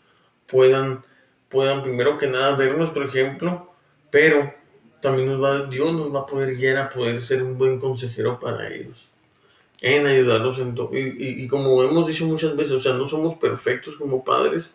puedan, 0.46 1.04
puedan 1.48 1.82
primero 1.82 2.18
que 2.18 2.26
nada 2.26 2.56
vernos, 2.56 2.90
por 2.90 3.06
ejemplo, 3.06 3.72
pero 4.10 4.52
también 5.00 5.28
nos 5.28 5.42
va, 5.42 5.66
Dios 5.66 5.92
nos 5.92 6.12
va 6.12 6.20
a 6.20 6.26
poder 6.26 6.56
guiar 6.56 6.78
a 6.78 6.88
poder 6.88 7.22
ser 7.22 7.42
un 7.42 7.58
buen 7.58 7.78
consejero 7.78 8.40
para 8.40 8.72
ellos, 8.74 9.08
en 9.80 10.06
ayudarlos 10.06 10.58
en. 10.58 10.74
Y, 10.92 11.44
y, 11.44 11.48
como 11.48 11.82
hemos 11.84 12.06
dicho 12.06 12.24
muchas 12.24 12.56
veces, 12.56 12.72
o 12.72 12.80
sea, 12.80 12.94
no 12.94 13.06
somos 13.06 13.36
perfectos 13.36 13.96
como 13.96 14.24
padres. 14.24 14.74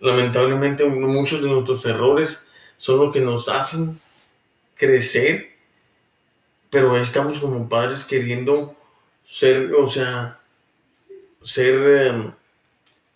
lamentablemente 0.00 0.84
muchos 0.84 1.42
de 1.42 1.48
nuestros 1.48 1.84
errores 1.86 2.44
son 2.82 3.12
que 3.12 3.20
nos 3.20 3.48
hacen 3.48 4.00
crecer, 4.74 5.52
pero 6.68 6.96
estamos 6.96 7.38
como 7.38 7.68
padres 7.68 8.02
queriendo 8.02 8.74
ser, 9.24 9.72
o 9.74 9.88
sea, 9.88 10.40
ser 11.42 12.08
em, 12.08 12.32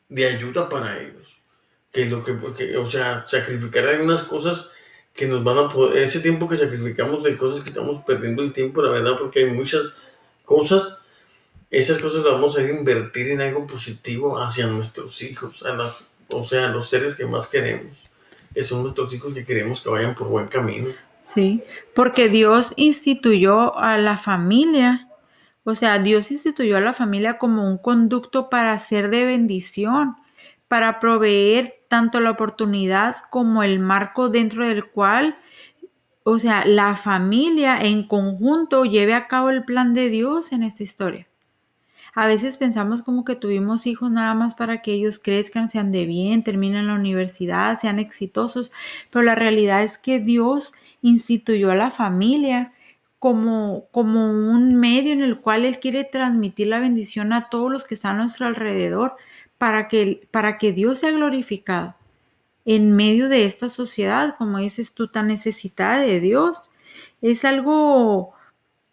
de 0.08 0.24
ayuda 0.24 0.68
para 0.68 1.00
ellos, 1.00 1.40
que 1.90 2.04
lo 2.06 2.22
que, 2.22 2.36
que, 2.56 2.76
o 2.76 2.88
sea, 2.88 3.24
sacrificar 3.24 3.88
algunas 3.88 4.22
cosas 4.22 4.70
que 5.12 5.26
nos 5.26 5.42
van 5.42 5.58
a 5.58 5.68
poder, 5.68 6.04
ese 6.04 6.20
tiempo 6.20 6.48
que 6.48 6.56
sacrificamos 6.56 7.24
de 7.24 7.36
cosas 7.36 7.60
que 7.60 7.70
estamos 7.70 8.04
perdiendo 8.04 8.44
el 8.44 8.52
tiempo, 8.52 8.82
la 8.82 8.92
verdad, 8.92 9.16
porque 9.18 9.40
hay 9.40 9.46
muchas 9.46 10.00
cosas, 10.44 11.00
esas 11.72 11.98
cosas 11.98 12.22
las 12.22 12.34
vamos 12.34 12.56
a 12.56 12.62
invertir 12.62 13.32
en 13.32 13.40
algo 13.40 13.66
positivo 13.66 14.40
hacia 14.40 14.68
nuestros 14.68 15.20
hijos, 15.22 15.64
a 15.64 15.92
o 16.28 16.44
sea, 16.44 16.68
los 16.68 16.88
seres 16.88 17.16
que 17.16 17.26
más 17.26 17.48
queremos. 17.48 18.08
Son 18.62 18.82
nuestros 18.82 19.12
hijos 19.14 19.34
que 19.34 19.44
queremos 19.44 19.80
que 19.80 19.88
vayan 19.88 20.14
por 20.14 20.28
buen 20.28 20.48
camino. 20.48 20.88
Sí, 21.22 21.62
porque 21.94 22.28
Dios 22.28 22.72
instituyó 22.76 23.76
a 23.76 23.98
la 23.98 24.16
familia, 24.16 25.08
o 25.64 25.74
sea, 25.74 25.98
Dios 25.98 26.30
instituyó 26.30 26.76
a 26.76 26.80
la 26.80 26.92
familia 26.92 27.38
como 27.38 27.68
un 27.68 27.78
conducto 27.78 28.48
para 28.48 28.78
ser 28.78 29.10
de 29.10 29.24
bendición, 29.24 30.16
para 30.68 31.00
proveer 31.00 31.74
tanto 31.88 32.20
la 32.20 32.30
oportunidad 32.30 33.16
como 33.30 33.62
el 33.62 33.80
marco 33.80 34.28
dentro 34.28 34.66
del 34.66 34.84
cual, 34.84 35.36
o 36.22 36.38
sea, 36.38 36.64
la 36.64 36.96
familia 36.96 37.80
en 37.80 38.06
conjunto 38.06 38.84
lleve 38.84 39.14
a 39.14 39.26
cabo 39.26 39.50
el 39.50 39.64
plan 39.64 39.94
de 39.94 40.08
Dios 40.08 40.52
en 40.52 40.62
esta 40.62 40.82
historia. 40.82 41.25
A 42.16 42.26
veces 42.26 42.56
pensamos 42.56 43.02
como 43.02 43.24
que 43.26 43.36
tuvimos 43.36 43.86
hijos 43.86 44.10
nada 44.10 44.32
más 44.34 44.54
para 44.54 44.80
que 44.80 44.92
ellos 44.92 45.18
crezcan, 45.20 45.68
sean 45.70 45.92
de 45.92 46.06
bien, 46.06 46.42
terminen 46.42 46.86
la 46.86 46.94
universidad, 46.94 47.78
sean 47.78 47.98
exitosos, 47.98 48.72
pero 49.10 49.22
la 49.22 49.34
realidad 49.34 49.84
es 49.84 49.98
que 49.98 50.18
Dios 50.18 50.72
instituyó 51.02 51.70
a 51.70 51.74
la 51.74 51.90
familia 51.90 52.72
como, 53.18 53.86
como 53.90 54.30
un 54.30 54.76
medio 54.76 55.12
en 55.12 55.22
el 55.22 55.40
cual 55.40 55.66
Él 55.66 55.78
quiere 55.78 56.04
transmitir 56.04 56.68
la 56.68 56.80
bendición 56.80 57.34
a 57.34 57.50
todos 57.50 57.70
los 57.70 57.84
que 57.84 57.94
están 57.94 58.16
a 58.16 58.20
nuestro 58.20 58.46
alrededor 58.46 59.16
para 59.58 59.86
que, 59.86 60.26
para 60.30 60.56
que 60.56 60.72
Dios 60.72 61.00
sea 61.00 61.10
glorificado 61.10 61.96
en 62.64 62.96
medio 62.96 63.28
de 63.28 63.44
esta 63.44 63.68
sociedad, 63.68 64.36
como 64.38 64.58
dices 64.58 64.92
tú, 64.92 65.08
tan 65.08 65.26
necesitada 65.26 65.98
de 65.98 66.20
Dios. 66.20 66.70
Es 67.20 67.44
algo, 67.44 68.32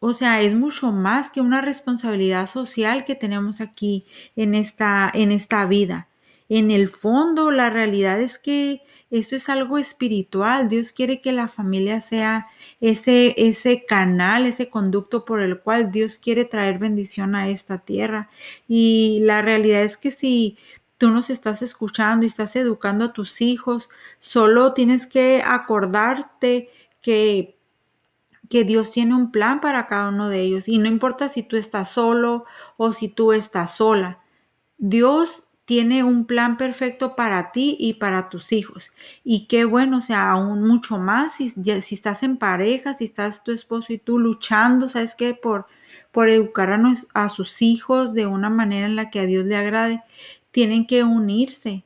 o 0.06 0.12
sea, 0.12 0.42
es 0.42 0.54
mucho 0.54 0.92
más 0.92 1.30
que 1.30 1.40
una 1.40 1.62
responsabilidad 1.62 2.50
social 2.50 3.06
que 3.06 3.16
tenemos 3.16 3.62
aquí 3.62 4.06
en 4.36 4.54
esta, 4.54 5.10
en 5.14 5.32
esta 5.32 5.66
vida. 5.66 6.10
En 6.50 6.72
el 6.72 6.90
fondo, 6.90 7.52
la 7.52 7.70
realidad 7.70 8.20
es 8.20 8.38
que 8.38 8.82
esto 9.12 9.38
es 9.38 9.48
algo 9.48 9.78
espiritual. 9.78 10.68
Dios 10.68 10.92
quiere 10.92 11.22
que 11.22 11.32
la 11.32 11.48
familia 11.48 12.02
sea 12.02 12.48
ese, 12.82 13.34
ese 13.38 13.86
canal, 13.86 14.46
ese 14.46 14.70
conducto 14.70 15.24
por 15.24 15.42
el 15.42 15.62
cual 15.62 15.90
Dios 15.90 16.20
quiere 16.20 16.44
traer 16.44 16.80
bendición 16.80 17.34
a 17.34 17.48
esta 17.48 17.78
tierra. 17.78 18.30
Y 18.68 19.22
la 19.22 19.42
realidad 19.42 19.84
es 19.84 19.96
que 19.96 20.12
si 20.12 20.58
tú 20.98 21.12
nos 21.12 21.30
estás 21.30 21.62
escuchando 21.62 22.26
y 22.26 22.28
estás 22.28 22.58
educando 22.58 23.06
a 23.06 23.14
tus 23.14 23.40
hijos, 23.40 23.88
solo 24.20 24.74
tienes 24.74 25.08
que 25.08 25.42
acordarte 25.46 26.70
que 27.02 27.53
que 28.50 28.64
Dios 28.64 28.92
tiene 28.92 29.16
un 29.16 29.32
plan 29.32 29.62
para 29.62 29.88
cada 29.88 30.10
uno 30.10 30.30
de 30.30 30.42
ellos 30.42 30.68
y 30.68 30.78
no 30.78 30.88
importa 30.88 31.30
si 31.30 31.44
tú 31.44 31.58
estás 31.58 31.90
solo 31.90 32.46
o 32.78 32.94
si 32.94 33.08
tú 33.08 33.34
estás 33.34 33.76
sola. 33.76 34.20
Dios 34.78 35.44
tiene 35.66 36.04
un 36.04 36.26
plan 36.26 36.58
perfecto 36.58 37.16
para 37.16 37.52
ti 37.52 37.78
y 37.80 37.94
para 37.96 38.30
tus 38.30 38.52
hijos. 38.52 38.92
Y 39.24 39.48
qué 39.48 39.66
bueno, 39.66 40.00
o 40.00 40.02
sea, 40.02 40.30
aún 40.32 40.64
mucho 40.64 40.98
más 40.98 41.36
si, 41.36 41.50
si 41.50 41.96
estás 41.96 42.24
en 42.24 42.38
pareja, 42.38 42.94
si 42.94 43.06
estás 43.06 43.44
tu 43.44 43.52
esposo 43.52 43.94
y 43.94 43.98
tú 43.98 44.20
luchando, 44.20 44.90
¿sabes 44.90 45.16
qué? 45.16 45.34
Por, 45.34 45.68
por 46.12 46.30
educar 46.30 46.72
a, 46.72 46.82
a 47.14 47.30
sus 47.30 47.62
hijos 47.62 48.14
de 48.14 48.26
una 48.26 48.50
manera 48.50 48.88
en 48.88 48.96
la 48.96 49.10
que 49.10 49.22
a 49.22 49.26
Dios 49.26 49.46
le 49.46 49.56
agrade. 49.56 50.04
Tienen 50.52 50.86
que 50.86 51.04
unirse 51.04 51.84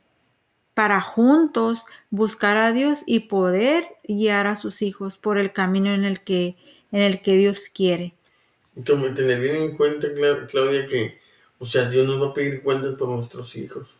para 0.77 1.01
juntos 1.01 1.85
buscar 2.11 2.55
a 2.57 2.71
Dios 2.71 2.99
y 3.07 3.21
poder 3.21 3.87
guiar 4.07 4.45
a 4.45 4.53
sus 4.53 4.83
hijos 4.83 5.17
por 5.17 5.39
el 5.39 5.51
camino 5.51 5.91
en 5.91 6.03
el 6.03 6.19
que, 6.21 6.55
en 6.91 7.01
el 7.01 7.19
que 7.23 7.31
Dios 7.31 7.71
quiere. 7.73 8.13
Entonces, 8.75 9.15
tener 9.15 9.39
bien 9.39 9.55
en 9.55 9.75
cuenta, 9.75 10.07
Claudia, 10.47 10.85
que 10.85 11.17
o 11.57 11.65
sea, 11.65 11.89
Dios 11.89 12.05
nos 12.05 12.21
va 12.21 12.27
a 12.27 12.33
pedir 12.35 12.61
cuentas 12.61 12.93
por 12.93 13.09
nuestros 13.09 13.55
hijos. 13.55 13.95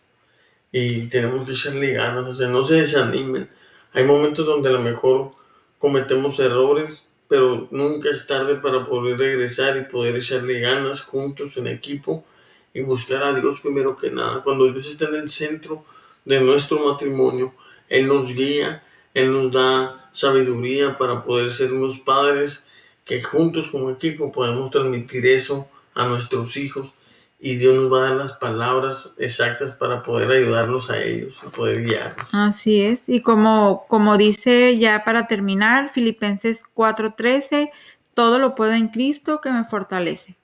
Y 0.71 1.07
tenemos 1.07 1.47
que 1.47 1.53
echarle 1.53 1.93
ganas, 1.93 2.27
o 2.27 2.35
sea, 2.35 2.47
no 2.47 2.63
se 2.63 2.75
desanimen. 2.75 3.49
Hay 3.93 4.03
momentos 4.03 4.45
donde 4.45 4.69
a 4.69 4.73
lo 4.73 4.81
mejor 4.81 5.31
cometemos 5.79 6.39
errores, 6.39 7.07
pero 7.27 7.67
nunca 7.71 8.11
es 8.11 8.27
tarde 8.27 8.57
para 8.57 8.85
poder 8.85 9.17
regresar 9.17 9.77
y 9.77 9.91
poder 9.91 10.15
echarle 10.15 10.59
ganas 10.59 11.01
juntos 11.01 11.57
en 11.57 11.65
equipo 11.65 12.23
y 12.71 12.81
buscar 12.81 13.23
a 13.23 13.33
Dios 13.33 13.61
primero 13.61 13.97
que 13.97 14.11
nada. 14.11 14.43
Cuando 14.43 14.71
Dios 14.71 14.85
está 14.85 15.05
en 15.05 15.15
el 15.15 15.29
centro 15.29 15.83
de 16.27 16.41
nuestro 16.41 16.91
matrimonio, 16.91 17.53
Él 17.87 18.07
nos 18.07 18.33
guía, 18.33 18.83
Él 19.13 19.31
nos 19.31 19.51
da 19.51 20.09
sabiduría 20.11 20.97
para 20.97 21.21
poder 21.21 21.49
ser 21.49 21.71
unos 21.71 21.99
padres 21.99 22.65
que 23.05 23.21
juntos 23.21 23.67
como 23.67 23.89
equipo 23.89 24.31
podemos 24.31 24.69
transmitir 24.69 25.25
eso 25.25 25.69
a 25.93 26.05
nuestros 26.05 26.57
hijos 26.57 26.93
y 27.39 27.55
Dios 27.55 27.75
nos 27.75 27.93
va 27.93 27.99
a 27.99 28.09
dar 28.09 28.17
las 28.17 28.33
palabras 28.33 29.13
exactas 29.19 29.71
para 29.71 30.01
poder 30.01 30.31
ayudarlos 30.31 30.89
a 30.89 31.01
ellos, 31.01 31.39
y 31.45 31.49
poder 31.49 31.83
guiarlos. 31.85 32.27
Así 32.31 32.81
es, 32.81 33.07
y 33.07 33.21
como, 33.21 33.85
como 33.87 34.17
dice 34.17 34.75
ya 34.77 35.03
para 35.03 35.27
terminar, 35.27 35.91
Filipenses 35.93 36.61
4:13, 36.75 37.71
todo 38.13 38.39
lo 38.39 38.55
puedo 38.55 38.73
en 38.73 38.89
Cristo 38.89 39.39
que 39.39 39.51
me 39.51 39.63
fortalece. 39.65 40.35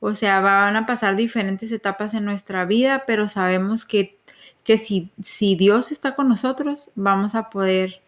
O 0.00 0.14
sea, 0.14 0.40
van 0.40 0.76
a 0.76 0.84
pasar 0.84 1.16
diferentes 1.16 1.72
etapas 1.72 2.12
en 2.12 2.26
nuestra 2.26 2.66
vida, 2.66 3.04
pero 3.06 3.26
sabemos 3.26 3.86
que, 3.86 4.18
que 4.64 4.78
si, 4.78 5.10
si 5.24 5.54
Dios 5.54 5.92
está 5.92 6.14
con 6.14 6.28
nosotros, 6.28 6.90
vamos 6.94 7.34
a 7.34 7.50
poder 7.50 8.00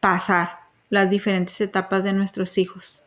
pasar 0.00 0.60
las 0.88 1.08
diferentes 1.08 1.60
etapas 1.60 2.02
de 2.02 2.12
nuestros 2.12 2.58
hijos. 2.58 3.04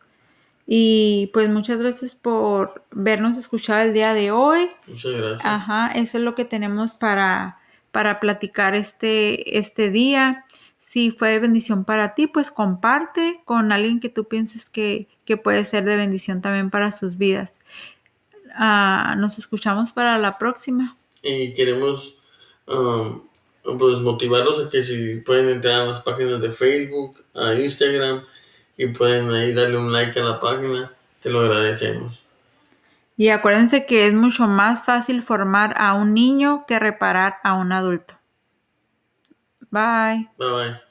Y 0.66 1.30
pues 1.34 1.50
muchas 1.50 1.78
gracias 1.78 2.14
por 2.14 2.84
vernos 2.90 3.36
escuchado 3.36 3.82
el 3.82 3.92
día 3.92 4.14
de 4.14 4.30
hoy. 4.30 4.68
Muchas 4.86 5.12
gracias. 5.12 5.44
Ajá, 5.44 5.88
eso 5.88 6.18
es 6.18 6.24
lo 6.24 6.34
que 6.34 6.46
tenemos 6.46 6.92
para, 6.92 7.58
para 7.92 8.18
platicar 8.18 8.74
este, 8.74 9.58
este 9.58 9.90
día. 9.90 10.46
Si 10.78 11.10
fue 11.10 11.30
de 11.30 11.40
bendición 11.40 11.84
para 11.84 12.14
ti, 12.14 12.28
pues 12.28 12.50
comparte 12.50 13.40
con 13.44 13.72
alguien 13.72 14.00
que 14.00 14.08
tú 14.08 14.24
pienses 14.26 14.70
que, 14.70 15.08
puede 15.42 15.64
ser 15.64 15.84
de 15.84 15.96
bendición 15.96 16.40
también 16.40 16.70
para 16.70 16.92
sus 16.92 17.18
vidas. 17.18 17.60
Ah, 18.54 19.16
nos 19.18 19.38
escuchamos 19.38 19.92
para 19.92 20.16
la 20.18 20.38
próxima. 20.38 20.96
Y 21.22 21.52
queremos 21.52 22.16
um, 22.66 23.22
pues 23.62 23.98
motivarlos 24.00 24.60
a 24.60 24.68
que 24.68 24.82
si 24.82 25.16
pueden 25.16 25.48
entrar 25.48 25.82
a 25.82 25.86
las 25.86 26.00
páginas 26.00 26.40
de 26.40 26.50
Facebook, 26.50 27.24
a 27.34 27.54
Instagram, 27.54 28.22
y 28.76 28.88
pueden 28.88 29.30
ahí 29.30 29.52
darle 29.52 29.76
un 29.76 29.92
like 29.92 30.18
a 30.18 30.24
la 30.24 30.40
página, 30.40 30.92
te 31.22 31.30
lo 31.30 31.40
agradecemos. 31.40 32.24
Y 33.16 33.28
acuérdense 33.28 33.86
que 33.86 34.06
es 34.06 34.12
mucho 34.12 34.48
más 34.48 34.84
fácil 34.84 35.22
formar 35.22 35.74
a 35.78 35.94
un 35.94 36.14
niño 36.14 36.64
que 36.66 36.78
reparar 36.78 37.36
a 37.44 37.54
un 37.54 37.72
adulto. 37.72 38.14
Bye. 39.70 40.28
Bye 40.36 40.50
bye. 40.50 40.83